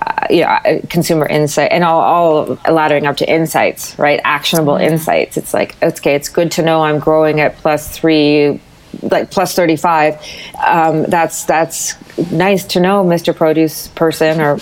[0.00, 4.20] uh, you know, uh, consumer insight, and all, all laddering up to insights, right?
[4.24, 5.36] Actionable insights.
[5.36, 8.60] It's like, okay, it's good to know I'm growing at plus three,
[9.10, 10.20] like plus 35.
[10.64, 11.94] Um, that's, that's
[12.30, 13.34] nice to know, Mr.
[13.34, 14.56] Produce person or,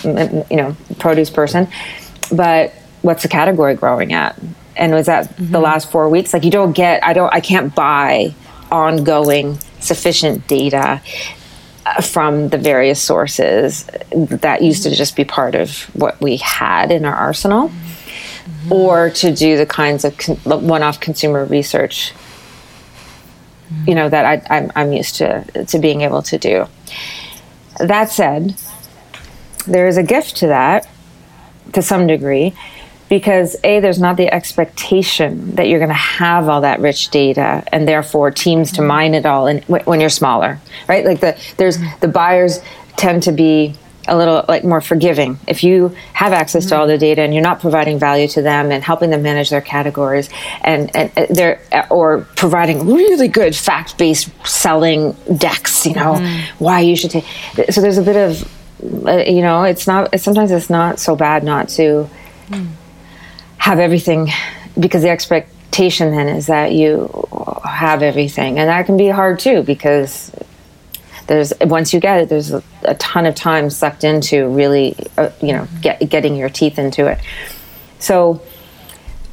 [0.49, 1.67] you know, produce person.
[2.31, 4.39] But what's the category growing at?
[4.75, 6.33] And was that the last four weeks?
[6.33, 8.33] Like, you don't get, I don't, I can't buy
[8.71, 11.01] ongoing sufficient data
[11.85, 16.91] uh, from the various sources that used to just be part of what we had
[16.91, 17.71] in our arsenal,
[18.71, 22.13] or to do the kinds of con- one-off consumer research,
[23.69, 23.89] Mm-hmm.
[23.89, 26.67] you know, that I, I'm, I'm used to to being able to do.
[27.79, 28.55] That said,
[29.65, 30.87] there is a gift to that,
[31.73, 32.53] to some degree,
[33.09, 37.63] because a there's not the expectation that you're going to have all that rich data
[37.71, 38.87] and therefore teams to mm-hmm.
[38.87, 41.05] mine it all and when you're smaller right?
[41.05, 41.99] Like the there's mm-hmm.
[41.99, 42.59] the buyers
[42.97, 43.75] tend to be
[44.07, 45.39] a little like more forgiving.
[45.47, 48.71] If you have access to all the data and you're not providing value to them
[48.71, 50.29] and helping them manage their categories
[50.61, 56.15] and and uh, they're or providing really good fact-based selling decks you know
[56.59, 57.25] why you should take
[57.69, 61.43] so there's a bit of uh, you know it's not sometimes it's not so bad
[61.43, 62.09] not to
[63.57, 64.29] have everything
[64.77, 67.09] because the expectation then is that you
[67.65, 68.59] have everything.
[68.59, 70.31] And that can be hard too because
[71.33, 75.29] there's once you get it there's a, a ton of time sucked into really uh,
[75.41, 77.19] you know get, getting your teeth into it.
[77.99, 78.41] So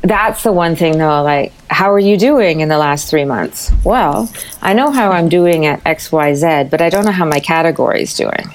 [0.03, 3.71] that's the one thing though like how are you doing in the last three months?
[3.85, 4.33] Well
[4.63, 8.15] i know how i'm doing at xyz but i don't know how my category is
[8.15, 8.51] doing.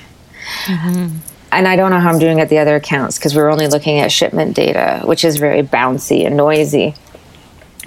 [1.51, 3.99] And I don't know how I'm doing at the other accounts because we're only looking
[3.99, 6.95] at shipment data, which is very bouncy and noisy.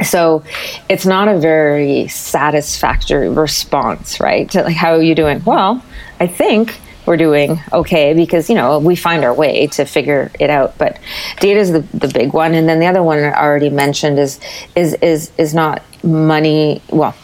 [0.04, 0.42] So
[0.88, 4.50] it's not a very satisfactory response, right?
[4.50, 5.42] To like, how are you doing?
[5.44, 5.82] Well,
[6.20, 10.50] I think we're doing okay because you know we find our way to figure it
[10.50, 10.76] out.
[10.76, 10.98] But
[11.40, 14.38] data is the, the big one, and then the other one I already mentioned is
[14.76, 16.82] is is is not money.
[16.90, 17.16] Well,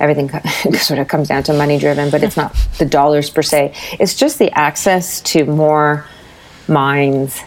[0.00, 0.30] everything
[0.78, 3.74] sort of comes down to money driven, but it's not the dollars per se.
[4.00, 6.06] It's just the access to more
[6.66, 7.40] minds.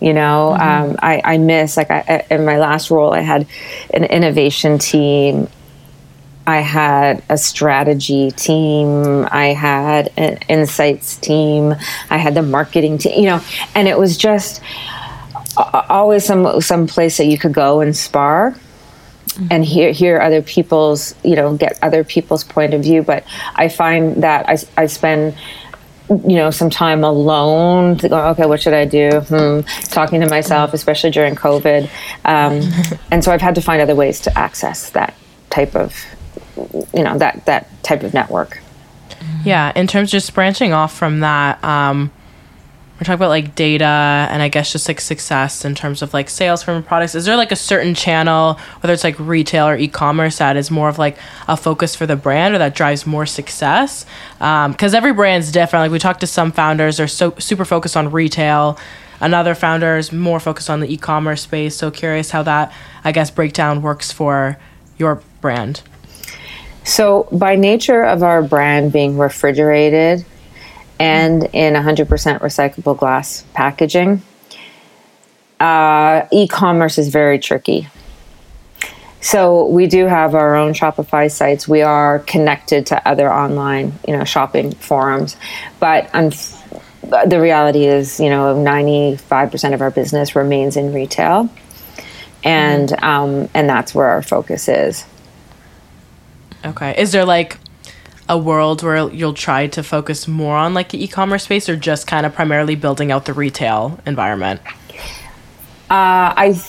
[0.00, 0.90] You know, mm-hmm.
[0.90, 3.46] um, I, I miss like I, in my last role, I had
[3.92, 5.48] an innovation team.
[6.46, 9.26] I had a strategy team.
[9.30, 11.74] I had an insights team.
[12.10, 13.20] I had the marketing team.
[13.20, 13.40] You know,
[13.74, 14.62] and it was just
[15.56, 18.54] always some some place that you could go and spar
[19.50, 23.68] and hear hear other people's you know get other people's point of view but i
[23.68, 25.34] find that i, I spend
[26.08, 29.60] you know some time alone to go okay what should i do hmm.
[29.90, 31.84] talking to myself especially during covid
[32.24, 32.62] um,
[33.10, 35.14] and so i've had to find other ways to access that
[35.50, 35.94] type of
[36.94, 38.60] you know that that type of network
[39.44, 42.10] yeah in terms of just branching off from that um,
[42.98, 46.28] we're talking about like data and I guess just like success in terms of like
[46.28, 47.14] sales from products.
[47.14, 50.88] Is there like a certain channel, whether it's like retail or e-commerce, that is more
[50.88, 54.04] of like a focus for the brand or that drives more success?
[54.38, 55.84] Because um, every brand's different.
[55.84, 58.76] Like we talked to some founders, they're so super focused on retail.
[59.20, 61.76] Another founder is more focused on the e-commerce space.
[61.76, 62.72] So curious how that
[63.04, 64.58] I guess breakdown works for
[64.96, 65.82] your brand.
[66.82, 70.24] So by nature of our brand being refrigerated
[70.98, 72.06] and in 100%
[72.40, 74.22] recyclable glass packaging.
[75.60, 77.88] Uh, e-commerce is very tricky.
[79.20, 81.66] So we do have our own Shopify sites.
[81.66, 85.36] We are connected to other online, you know, shopping forums,
[85.80, 86.08] but
[87.26, 91.48] the reality is, you know, 95% of our business remains in retail,
[92.44, 93.04] and mm-hmm.
[93.04, 95.04] um, and that's where our focus is.
[96.64, 96.94] Okay.
[97.00, 97.56] Is there like
[98.28, 102.06] a world where you'll try to focus more on like the e-commerce space or just
[102.06, 104.60] kind of primarily building out the retail environment?
[105.90, 106.60] Uh, I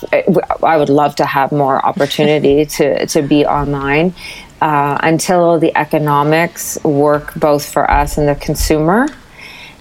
[0.63, 4.13] I would love to have more opportunity to to be online.
[4.61, 9.07] Uh, until the economics work both for us and the consumer,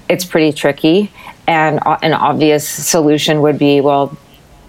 [0.09, 1.11] it's pretty tricky.
[1.49, 4.17] And uh, an obvious solution would be well,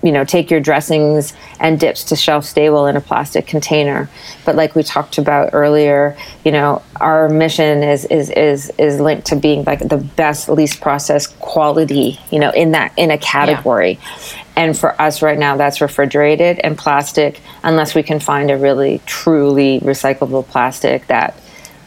[0.02, 4.10] you know take your dressings and dips to shelf stable in a plastic container.
[4.46, 9.28] But like we talked about earlier you know our mission is is is is linked
[9.28, 14.00] to being like the best least processed quality you know in that in a category.
[14.02, 14.44] Yeah.
[14.56, 19.02] and for us right now that's refrigerated and plastic unless we can find a really
[19.06, 21.40] truly recyclable plastic that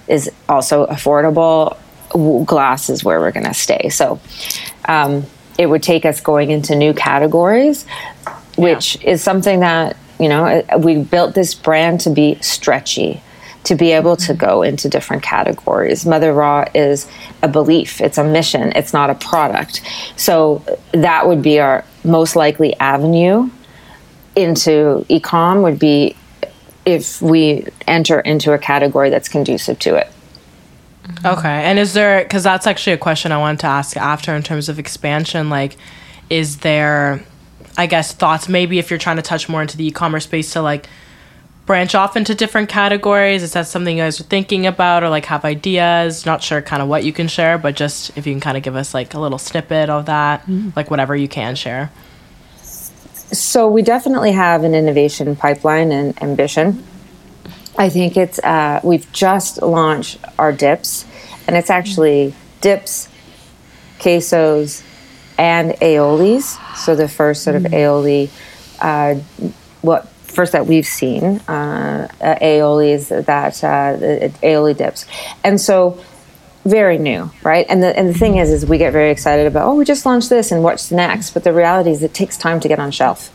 [0.08, 1.76] is also affordable
[2.44, 3.88] glass is where we're going to stay.
[3.88, 4.20] So
[4.86, 5.24] um,
[5.58, 7.86] it would take us going into new categories,
[8.56, 9.10] which yeah.
[9.10, 13.22] is something that, you know, we built this brand to be stretchy,
[13.64, 16.04] to be able to go into different categories.
[16.04, 17.08] Mother Raw is
[17.42, 19.82] a belief, it's a mission, it's not a product.
[20.16, 23.50] So that would be our most likely avenue
[24.34, 26.16] into ecom would be
[26.84, 30.10] if we enter into a category that's conducive to it.
[31.24, 31.48] Okay.
[31.48, 34.68] And is there, because that's actually a question I wanted to ask after in terms
[34.68, 35.76] of expansion, like,
[36.30, 37.22] is there,
[37.76, 40.52] I guess, thoughts maybe if you're trying to touch more into the e commerce space
[40.52, 40.88] to like
[41.66, 43.42] branch off into different categories?
[43.42, 46.24] Is that something you guys are thinking about or like have ideas?
[46.24, 48.62] Not sure kind of what you can share, but just if you can kind of
[48.62, 50.70] give us like a little snippet of that, mm-hmm.
[50.76, 51.90] like whatever you can share.
[52.56, 56.84] So we definitely have an innovation pipeline and ambition.
[57.76, 61.06] I think it's uh, we've just launched our dips,
[61.46, 63.08] and it's actually dips,
[63.98, 64.82] quesos,
[65.38, 66.58] and aiolis.
[66.76, 67.70] So the first sort of mm.
[67.72, 68.30] aioli,
[68.80, 69.20] uh,
[69.80, 75.06] what first that we've seen uh, aiolis that uh, aioli dips,
[75.42, 75.98] and so
[76.64, 77.66] very new, right?
[77.68, 80.04] And the and the thing is, is we get very excited about oh we just
[80.04, 82.90] launched this and what's next, but the reality is it takes time to get on
[82.90, 83.30] shelf.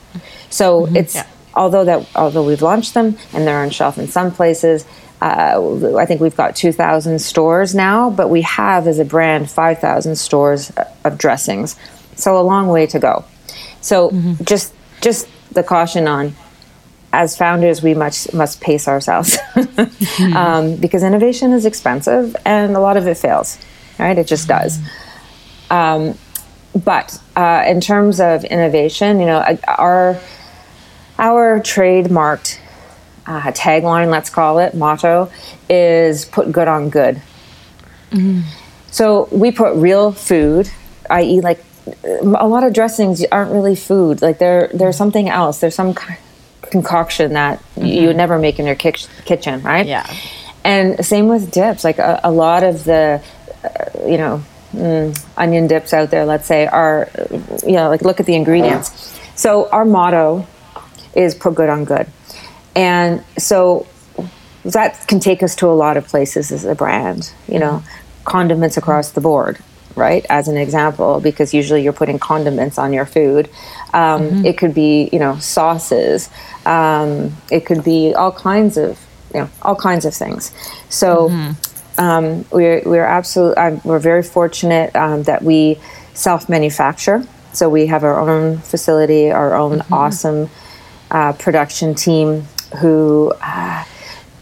[0.52, 0.96] So mm-hmm.
[0.96, 1.26] it's yeah
[1.58, 4.86] although that although we've launched them and they're on shelf in some places
[5.22, 10.16] uh, I think we've got 2,000 stores now, but we have as a brand 5,000
[10.16, 10.72] stores
[11.04, 11.76] of dressings.
[12.16, 13.26] So a long way to go.
[13.82, 14.44] So mm-hmm.
[14.44, 16.36] just just the caution on
[17.14, 20.34] as founders, we much must pace ourselves mm-hmm.
[20.38, 23.58] um, because innovation is expensive and a lot of it fails.
[23.98, 24.18] Right?
[24.18, 24.78] It just does.
[24.78, 25.74] Mm-hmm.
[25.74, 26.18] Um,
[26.84, 30.20] but uh, in terms of innovation, you know, our
[31.20, 32.60] our trademarked
[33.26, 35.32] uh, tagline, let's call it, motto,
[35.70, 37.22] is put good on good.
[38.12, 38.42] Mm-hmm.
[38.90, 40.70] So we put real food,
[41.10, 41.64] i.e., like
[42.14, 44.22] a lot of dressings aren't really food.
[44.22, 45.60] Like they're they're something else.
[45.60, 45.94] There's some
[46.62, 47.86] concoction that mm-hmm.
[47.86, 49.86] you would never make in your kitchen, right?
[49.86, 50.12] Yeah.
[50.64, 51.84] And same with dips.
[51.84, 53.22] Like a, a lot of the,
[53.64, 54.44] uh, you know,
[54.74, 57.10] mm, onion dips out there, let's say, are,
[57.66, 59.18] you know, like look at the ingredients.
[59.36, 60.46] So our motto
[61.18, 62.08] is put good on good.
[62.76, 63.88] And so
[64.64, 67.84] that can take us to a lot of places as a brand, you know,
[68.24, 69.58] condiments across the board,
[69.96, 70.26] right?
[70.30, 73.50] As an example, because usually you're putting condiments on your food.
[73.94, 74.46] Um, mm-hmm.
[74.46, 76.30] It could be, you know, sauces.
[76.66, 79.00] Um, it could be all kinds of,
[79.34, 80.52] you know, all kinds of things.
[80.90, 82.00] So mm-hmm.
[82.00, 85.80] um, we're we're absolutely we're very fortunate um, that we
[86.14, 87.26] self manufacture.
[87.54, 89.94] So we have our own facility, our own mm-hmm.
[89.94, 90.50] awesome
[91.12, 92.44] uh, production team
[92.80, 93.34] who.
[93.42, 93.84] Uh,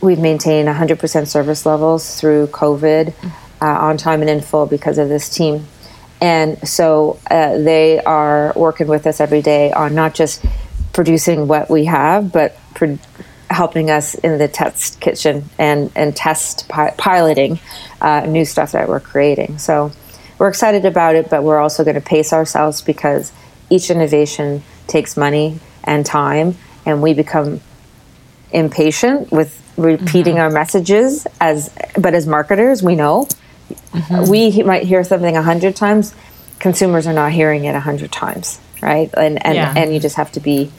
[0.05, 3.13] we've maintained 100% service levels through COVID
[3.61, 5.65] uh, on time and in full because of this team.
[6.21, 10.45] And so uh, they are working with us every day on not just
[10.93, 12.99] producing what we have, but pro-
[13.49, 17.59] helping us in the test kitchen and, and test pi- piloting
[17.99, 19.57] uh, new stuff that we're creating.
[19.57, 19.91] So
[20.39, 23.31] we're excited about it, but we're also going to pace ourselves because
[23.69, 27.61] each innovation takes money and time, and we become
[28.51, 30.43] impatient with repeating mm-hmm.
[30.43, 33.27] our messages as but as marketers we know
[33.91, 34.29] mm-hmm.
[34.29, 36.13] we might hear something a hundred times
[36.59, 39.73] consumers are not hearing it a hundred times right and and, yeah.
[39.75, 40.71] and you just have to be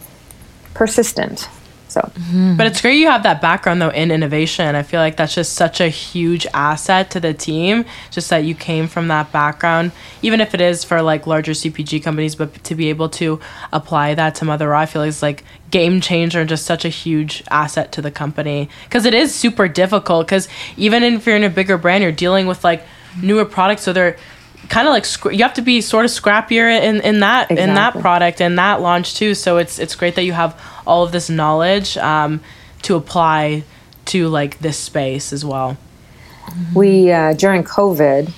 [0.73, 1.49] persistent
[1.97, 2.57] so, mm-hmm.
[2.59, 4.75] but it's great you have that background though in innovation.
[4.75, 7.87] I feel like that's just such a huge asset to the team.
[8.11, 12.03] Just that you came from that background, even if it is for like larger CPG
[12.03, 13.41] companies, but to be able to
[13.73, 16.85] apply that to Mother Raw, I feel like is like game changer and just such
[16.85, 20.27] a huge asset to the company because it is super difficult.
[20.27, 22.85] Because even if you're in a bigger brand, you're dealing with like
[23.23, 24.19] newer products, so they're
[24.69, 27.63] kind of like sc- you have to be sort of scrappier in, in that exactly.
[27.63, 29.35] in that product and that launch too.
[29.35, 32.41] So it's it's great that you have all of this knowledge um,
[32.83, 33.65] to apply
[34.07, 35.77] to like this space as well.
[36.75, 38.33] We uh, during COVID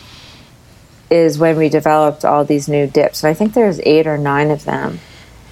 [1.11, 4.51] is when we developed all these new dips, and I think there's eight or nine
[4.51, 5.01] of them.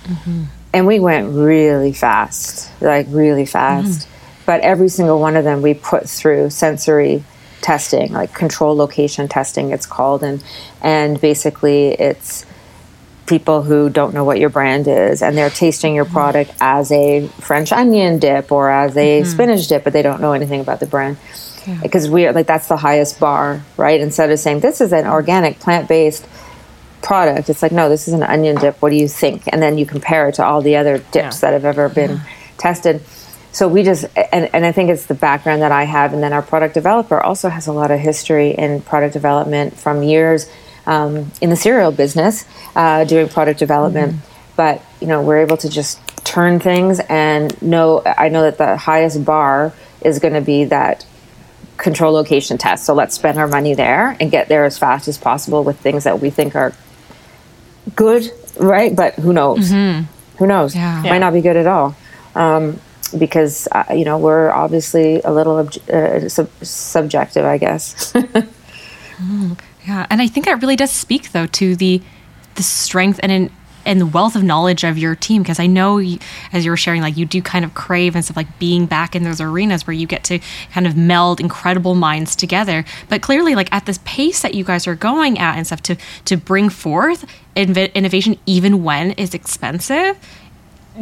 [0.04, 0.44] Mm-hmm.
[0.72, 4.00] And we went really fast, like really fast.
[4.00, 4.12] Mm-hmm.
[4.44, 7.24] But every single one of them we put through sensory
[7.66, 10.42] testing, like control location testing, it's called, and
[10.80, 12.46] and basically it's
[13.26, 17.26] people who don't know what your brand is and they're tasting your product as a
[17.40, 19.28] French onion dip or as a mm-hmm.
[19.28, 21.16] spinach dip, but they don't know anything about the brand.
[21.66, 21.80] Yeah.
[21.82, 24.00] Because we are like that's the highest bar, right?
[24.00, 26.24] Instead of saying this is an organic plant based
[27.02, 28.80] product, it's like no, this is an onion dip.
[28.80, 29.42] What do you think?
[29.52, 31.40] And then you compare it to all the other dips yeah.
[31.40, 32.22] that have ever been yeah.
[32.58, 33.02] tested.
[33.56, 36.34] So we just and, and I think it's the background that I have, and then
[36.34, 40.46] our product developer also has a lot of history in product development from years
[40.84, 42.44] um, in the cereal business
[42.74, 44.12] uh, doing product development.
[44.12, 44.56] Mm-hmm.
[44.56, 48.02] But you know, we're able to just turn things and know.
[48.04, 51.06] I know that the highest bar is going to be that
[51.78, 52.84] control location test.
[52.84, 56.04] So let's spend our money there and get there as fast as possible with things
[56.04, 56.74] that we think are
[57.94, 58.30] good,
[58.60, 58.94] right?
[58.94, 59.70] But who knows?
[59.70, 60.36] Mm-hmm.
[60.36, 60.74] Who knows?
[60.74, 61.00] Yeah.
[61.00, 61.96] Might not be good at all.
[62.34, 68.12] Um, because uh, you know we're obviously a little uh, sub- subjective, I guess.
[68.12, 69.58] mm.
[69.86, 72.02] Yeah, and I think that really does speak though to the
[72.56, 73.50] the strength and in,
[73.86, 76.18] and the wealth of knowledge of your team because I know you,
[76.52, 79.14] as you were sharing like you do kind of crave and stuff like being back
[79.14, 80.40] in those arenas where you get to
[80.72, 84.86] kind of meld incredible minds together but clearly like at this pace that you guys
[84.86, 90.18] are going at and stuff to to bring forth inv- innovation even when is expensive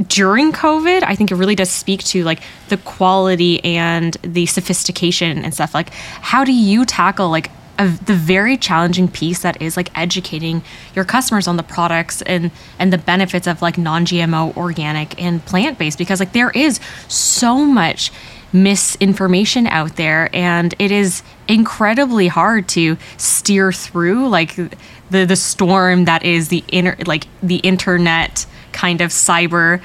[0.09, 5.45] during COVID, I think it really does speak to like the quality and the sophistication
[5.45, 5.75] and stuff.
[5.75, 10.63] Like, how do you tackle like of the very challenging piece that is like educating
[10.95, 15.99] your customers on the products and and the benefits of like non-GMO, organic, and plant-based
[15.99, 16.79] because like there is
[17.09, 18.13] so much
[18.53, 26.05] misinformation out there and it is incredibly hard to steer through like the the storm
[26.05, 29.81] that is the inner like the internet kind of cyber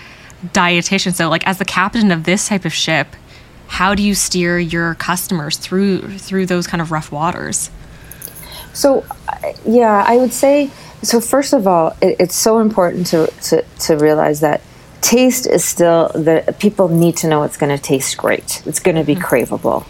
[0.48, 3.08] dietitian so like as the captain of this type of ship
[3.68, 7.70] how do you steer your customers through through those kind of rough waters
[8.74, 9.06] so,
[9.66, 10.72] yeah, I would say
[11.02, 11.20] so.
[11.20, 14.62] First of all, it, it's so important to, to, to realize that
[15.02, 18.66] taste is still the people need to know it's going to taste great.
[18.66, 19.24] It's going to be mm-hmm.
[19.24, 19.86] craveable.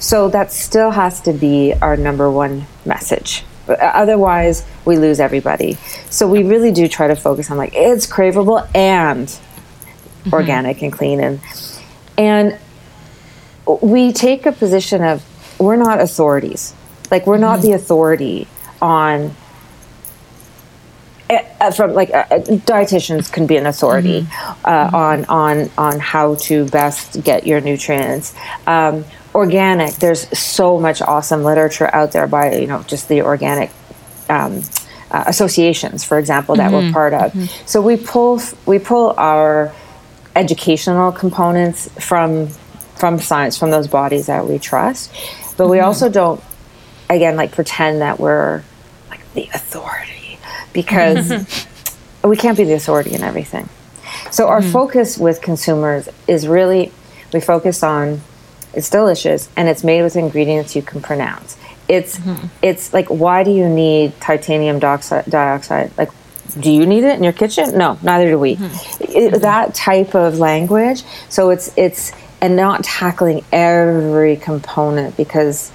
[0.00, 3.44] So that still has to be our number one message.
[3.68, 5.74] Otherwise, we lose everybody.
[6.10, 10.34] So we really do try to focus on like it's craveable and mm-hmm.
[10.34, 11.40] organic and clean and
[12.16, 12.58] and
[13.80, 15.24] we take a position of
[15.58, 16.74] we're not authorities
[17.10, 17.68] like we're not mm-hmm.
[17.68, 18.46] the authority
[18.82, 19.34] on
[21.30, 22.24] uh, from like uh,
[22.66, 24.66] dietitians can be an authority mm-hmm.
[24.66, 24.94] Uh, mm-hmm.
[24.94, 28.34] on on on how to best get your nutrients.
[28.66, 29.04] Um,
[29.34, 33.70] organic, there's so much awesome literature out there by you know just the organic
[34.28, 34.62] um,
[35.10, 36.92] uh, associations, for example, that we're mm-hmm.
[36.92, 37.32] part of.
[37.32, 37.66] Mm-hmm.
[37.66, 39.74] So we pull we pull our
[40.36, 42.48] educational components from
[42.96, 45.12] from science from those bodies that we trust,
[45.56, 45.86] but we mm-hmm.
[45.86, 46.42] also don't
[47.10, 48.62] again like pretend that we're
[49.10, 50.38] like the authority
[50.72, 51.66] because
[52.24, 53.68] we can't be the authority in everything.
[54.30, 56.92] So our focus with consumers is really
[57.32, 58.20] we focus on
[58.76, 61.56] it's delicious and it's made with ingredients you can pronounce.
[61.88, 62.46] It's mm-hmm.
[62.62, 65.96] it's like why do you need titanium dioxide, dioxide?
[65.96, 66.10] Like
[66.60, 67.76] do you need it in your kitchen?
[67.76, 68.56] No, neither do we.
[68.56, 69.02] Mm-hmm.
[69.04, 69.40] It- mm-hmm.
[69.40, 71.02] that type of language.
[71.28, 75.72] So it's it's and not tackling every component because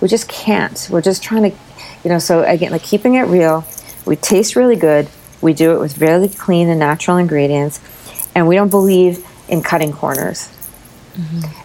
[0.00, 0.88] we just can't.
[0.90, 1.56] We're just trying to,
[2.02, 2.18] you know.
[2.18, 3.64] So again, like keeping it real.
[4.04, 5.08] We taste really good.
[5.40, 7.80] We do it with really clean and natural ingredients,
[8.34, 10.48] and we don't believe in cutting corners.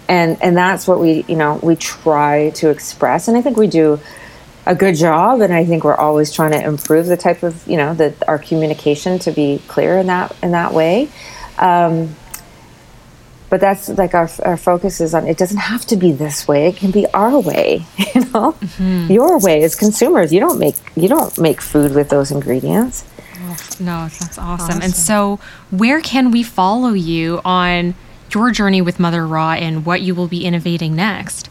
[0.08, 3.68] And and that's what we you know we try to express, and I think we
[3.68, 4.00] do
[4.66, 5.42] a good job.
[5.42, 8.40] And I think we're always trying to improve the type of you know the our
[8.40, 11.10] communication to be clear in that in that way.
[11.58, 12.16] Um,
[13.50, 16.68] but that's like our, our focus is on it doesn't have to be this way.
[16.68, 17.86] It can be our way
[18.16, 18.56] you know?
[19.08, 20.34] Your way as consumers.
[20.34, 23.06] You don't make you don't make food with those ingredients.
[23.80, 24.82] No, that's awesome.
[24.82, 25.40] And so,
[25.70, 27.96] where can we follow you on
[28.34, 31.50] your journey with Mother Raw and what you will be innovating next?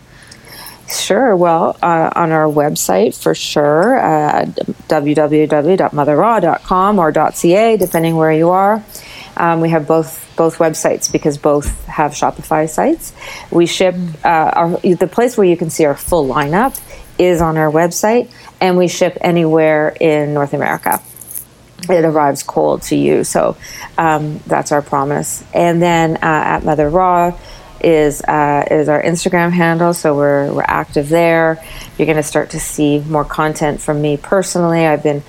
[0.89, 1.35] Sure.
[1.35, 8.85] Well, uh, on our website for sure, uh, www.motherraw.com or .ca, depending where you are.
[9.37, 13.15] Um, we have both both websites because both have Shopify sites.
[13.51, 16.79] We ship uh, our, the place where you can see our full lineup
[17.19, 18.31] is on our website,
[18.61, 21.01] and we ship anywhere in North America.
[21.89, 23.57] It arrives cold to you, so
[23.99, 25.45] um, that's our promise.
[25.53, 27.37] And then uh, at Mother Raw
[27.81, 31.63] is uh, is our Instagram handle, so we're we're active there.
[31.99, 34.87] You're going to start to see more content from me personally.
[34.87, 35.23] I've been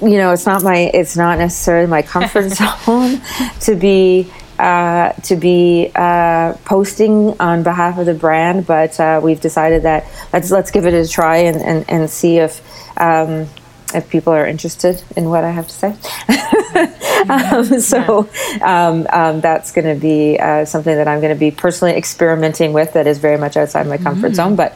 [0.00, 2.50] you know it's not my it's not necessarily my comfort
[2.84, 3.20] zone
[3.60, 9.40] to be uh, to be uh, posting on behalf of the brand, but uh, we've
[9.40, 12.60] decided that let's let's give it a try and, and, and see if
[13.00, 13.48] um,
[13.94, 15.96] if people are interested in what I have to say.
[17.28, 18.28] um, so
[18.62, 22.72] um, um, that's going to be uh, something that I'm going to be personally experimenting
[22.72, 22.92] with.
[22.92, 24.72] That is very much outside my comfort zone, but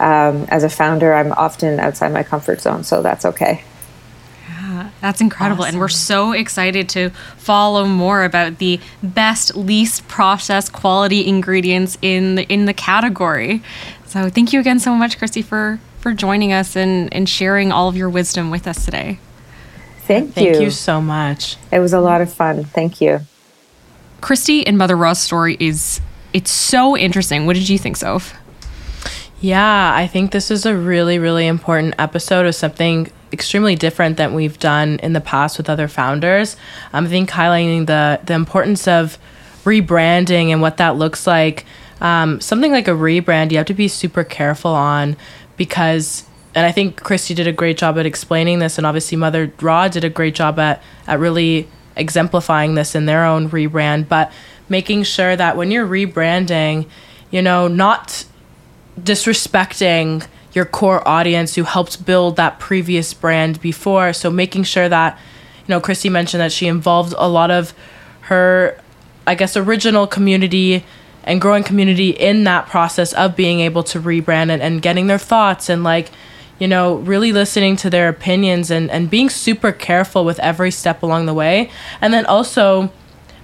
[0.00, 3.64] um, as a founder, I'm often outside my comfort zone, so that's okay.
[5.04, 5.66] That's incredible.
[5.66, 12.36] And we're so excited to follow more about the best, least processed quality ingredients in
[12.36, 13.62] the, in the category.
[14.06, 17.88] So thank you again so much, Christy, for, for joining us and, and sharing all
[17.88, 19.18] of your wisdom with us today.
[20.00, 20.52] Thank, Thank you.
[20.52, 21.56] Thank you so much.
[21.72, 22.64] It was a lot of fun.
[22.64, 23.20] Thank you.
[24.20, 26.02] Christy and Mother Raw's story is
[26.34, 27.46] it's so interesting.
[27.46, 28.34] What did you think, Soph?
[29.40, 34.34] Yeah, I think this is a really, really important episode of something extremely different than
[34.34, 36.58] we've done in the past with other founders.
[36.92, 39.16] Um, I think highlighting the the importance of
[39.64, 41.64] rebranding and what that looks like.
[42.02, 45.16] Um, something like a rebrand, you have to be super careful on
[45.56, 46.24] because,
[46.54, 49.88] and I think Christy did a great job at explaining this, and obviously Mother Raw
[49.88, 54.08] did a great job at at really exemplifying this in their own rebrand.
[54.08, 54.32] But
[54.68, 56.86] making sure that when you're rebranding,
[57.30, 58.24] you know, not
[59.00, 64.12] disrespecting your core audience who helped build that previous brand before.
[64.12, 65.18] So making sure that,
[65.66, 67.74] you know, Christy mentioned that she involved a lot of
[68.22, 68.78] her,
[69.26, 70.84] I guess, original community
[71.24, 75.18] and growing community in that process of being able to rebrand and, and getting their
[75.18, 76.10] thoughts and like,
[76.58, 81.02] you know, really listening to their opinions and, and being super careful with every step
[81.02, 81.70] along the way.
[82.00, 82.92] And then also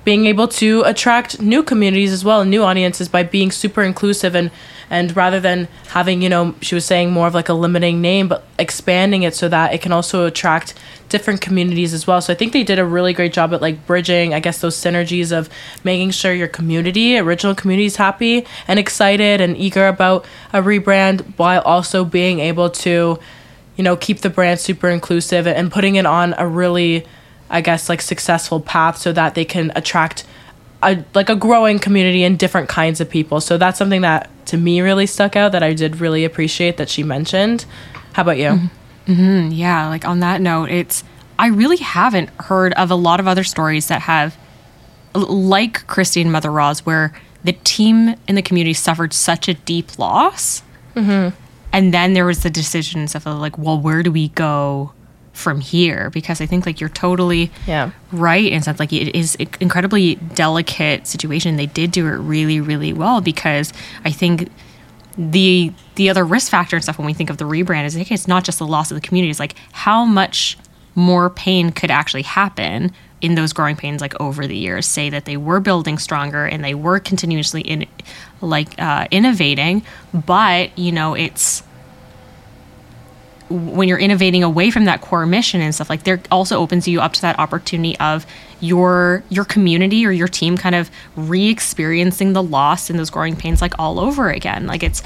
[0.05, 4.51] being able to attract new communities as well, new audiences by being super inclusive and
[4.91, 8.29] and rather than having you know she was saying more of like a limiting name
[8.29, 10.75] but expanding it so that it can also attract
[11.09, 12.21] different communities as well.
[12.21, 14.77] So i think they did a really great job at like bridging i guess those
[14.77, 15.49] synergies of
[15.85, 21.23] making sure your community original community is happy and excited and eager about a rebrand
[21.39, 23.19] while also being able to
[23.77, 27.07] you know keep the brand super inclusive and putting it on a really
[27.51, 30.25] I guess like successful path so that they can attract
[30.83, 33.41] a like a growing community and different kinds of people.
[33.41, 36.89] So that's something that to me really stuck out that I did really appreciate that
[36.89, 37.65] she mentioned.
[38.13, 38.51] How about you?
[38.51, 39.13] Mm-hmm.
[39.13, 39.53] Mm-hmm.
[39.53, 41.05] Yeah, like on that note, it's
[41.39, 44.37] I really haven't heard of a lot of other stories that have
[45.15, 47.13] like Christy and Mother Raw's where
[47.43, 50.63] the team in the community suffered such a deep loss.
[50.95, 51.35] Mm-hmm.
[51.73, 54.93] And then there was the decisions of like, well, where do we go
[55.33, 56.11] from here?
[56.11, 57.91] Because I think like you're totally Yeah.
[58.13, 61.57] right in sense like it is an incredibly delicate situation.
[61.57, 63.73] They did do it really, really well because
[64.05, 64.51] I think
[65.19, 68.11] the the other risk factor and stuff when we think of the rebrand is like
[68.11, 69.31] it's not just the loss of the community.
[69.31, 70.57] It's like how much
[70.95, 75.27] more pain could actually happen in those growing pains like over the years say that
[75.27, 77.87] they were building stronger and they were continuously in
[78.41, 81.63] like uh, innovating but you know it's
[83.51, 87.01] when you're innovating away from that core mission and stuff like there also opens you
[87.01, 88.25] up to that opportunity of
[88.61, 93.61] your your community or your team kind of re-experiencing the loss and those growing pains
[93.61, 95.03] like all over again like it's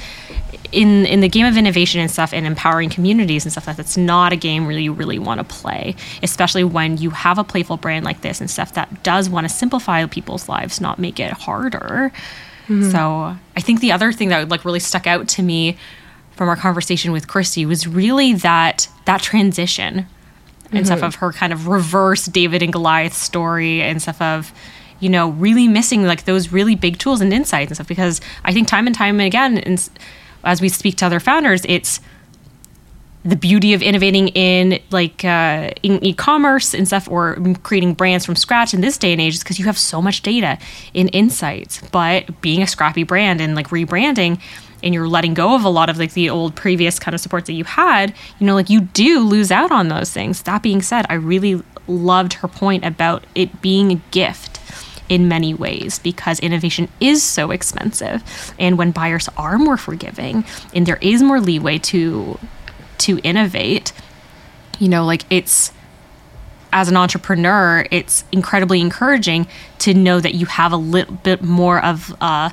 [0.71, 3.97] in in the game of innovation and stuff and empowering communities and stuff like that's
[3.97, 7.77] not a game really you really want to play especially when you have a playful
[7.77, 11.31] brand like this and stuff that does want to simplify people's lives not make it
[11.31, 12.11] harder
[12.67, 12.91] mm-hmm.
[12.91, 15.77] so i think the other thing that would like really stuck out to me
[16.35, 20.05] from our conversation with Christy was really that that transition
[20.71, 20.85] and mm-hmm.
[20.85, 24.51] stuff of her kind of reverse David and Goliath story and stuff of
[24.99, 28.53] you know really missing like those really big tools and insights and stuff because I
[28.53, 29.89] think time and time again and
[30.43, 31.99] as we speak to other founders it's
[33.23, 38.35] the beauty of innovating in like uh, in e-commerce and stuff or creating brands from
[38.35, 40.59] scratch in this day and age is because you have so much data
[40.93, 44.39] and insights but being a scrappy brand and like rebranding
[44.85, 47.47] and you're letting go of a lot of like the old previous kind of supports
[47.47, 50.43] that you had, you know, like you do lose out on those things.
[50.43, 54.59] That being said, I really loved her point about it being a gift
[55.09, 60.85] in many ways because innovation is so expensive and when buyers are more forgiving and
[60.85, 62.39] there is more leeway to
[62.97, 63.93] to innovate
[64.79, 65.71] you know like it's
[66.73, 69.45] as an entrepreneur it's incredibly encouraging
[69.77, 72.49] to know that you have a little bit more of uh,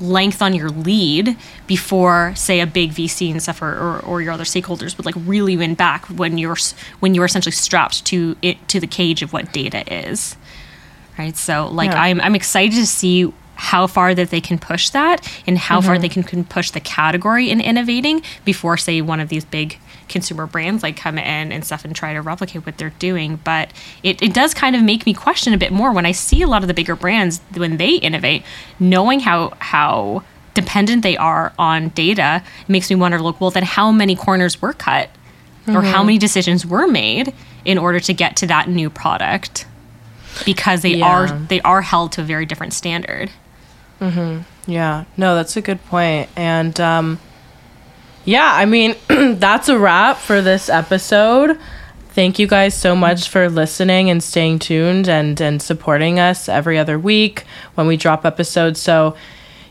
[0.00, 4.32] length on your lead before say a big VC and stuff or, or, or, your
[4.32, 6.56] other stakeholders would like really win back when you're
[6.98, 10.36] when you're essentially strapped to it to the cage of what data is
[11.18, 12.02] right so like yeah.
[12.02, 15.86] I'm, I'm excited to see how far that they can push that and how mm-hmm.
[15.86, 19.78] far they can, can push the category in innovating before say one of these big
[20.10, 23.40] consumer brands like come in and stuff and try to replicate what they're doing.
[23.42, 26.42] But it, it does kind of make me question a bit more when I see
[26.42, 28.42] a lot of the bigger brands when they innovate,
[28.78, 33.62] knowing how how dependent they are on data it makes me wonder look, well then
[33.62, 35.08] how many corners were cut
[35.62, 35.76] mm-hmm.
[35.76, 36.06] or how mm-hmm.
[36.06, 37.32] many decisions were made
[37.64, 39.66] in order to get to that new product
[40.44, 41.06] because they yeah.
[41.06, 43.30] are they are held to a very different standard
[44.00, 44.42] mm-hmm.
[44.70, 47.18] yeah no that's a good point and um,
[48.24, 51.58] yeah, I mean, that's a wrap for this episode.
[52.10, 56.76] Thank you guys so much for listening and staying tuned and and supporting us every
[56.78, 57.44] other week
[57.74, 58.80] when we drop episodes.
[58.80, 59.14] So,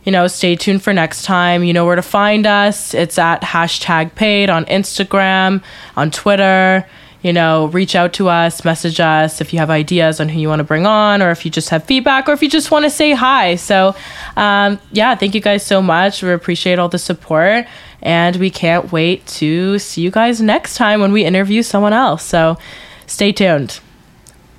[0.04, 1.64] you know, stay tuned for next time.
[1.64, 2.94] You know where to find us.
[2.94, 5.62] It's at hashtag paid on Instagram,
[5.98, 6.88] on Twitter
[7.22, 10.48] you know, reach out to us, message us if you have ideas on who you
[10.48, 12.86] want to bring on, or if you just have feedback, or if you just want
[12.86, 13.56] to say hi.
[13.56, 13.96] So,
[14.38, 16.24] um, yeah, thank you guys so much.
[16.24, 17.66] We appreciate all the support,
[18.02, 22.24] and we can't wait to see you guys next time when we interview someone else.
[22.24, 22.58] So,
[23.06, 23.80] stay tuned.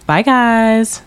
[0.06, 1.02] Bye, guys.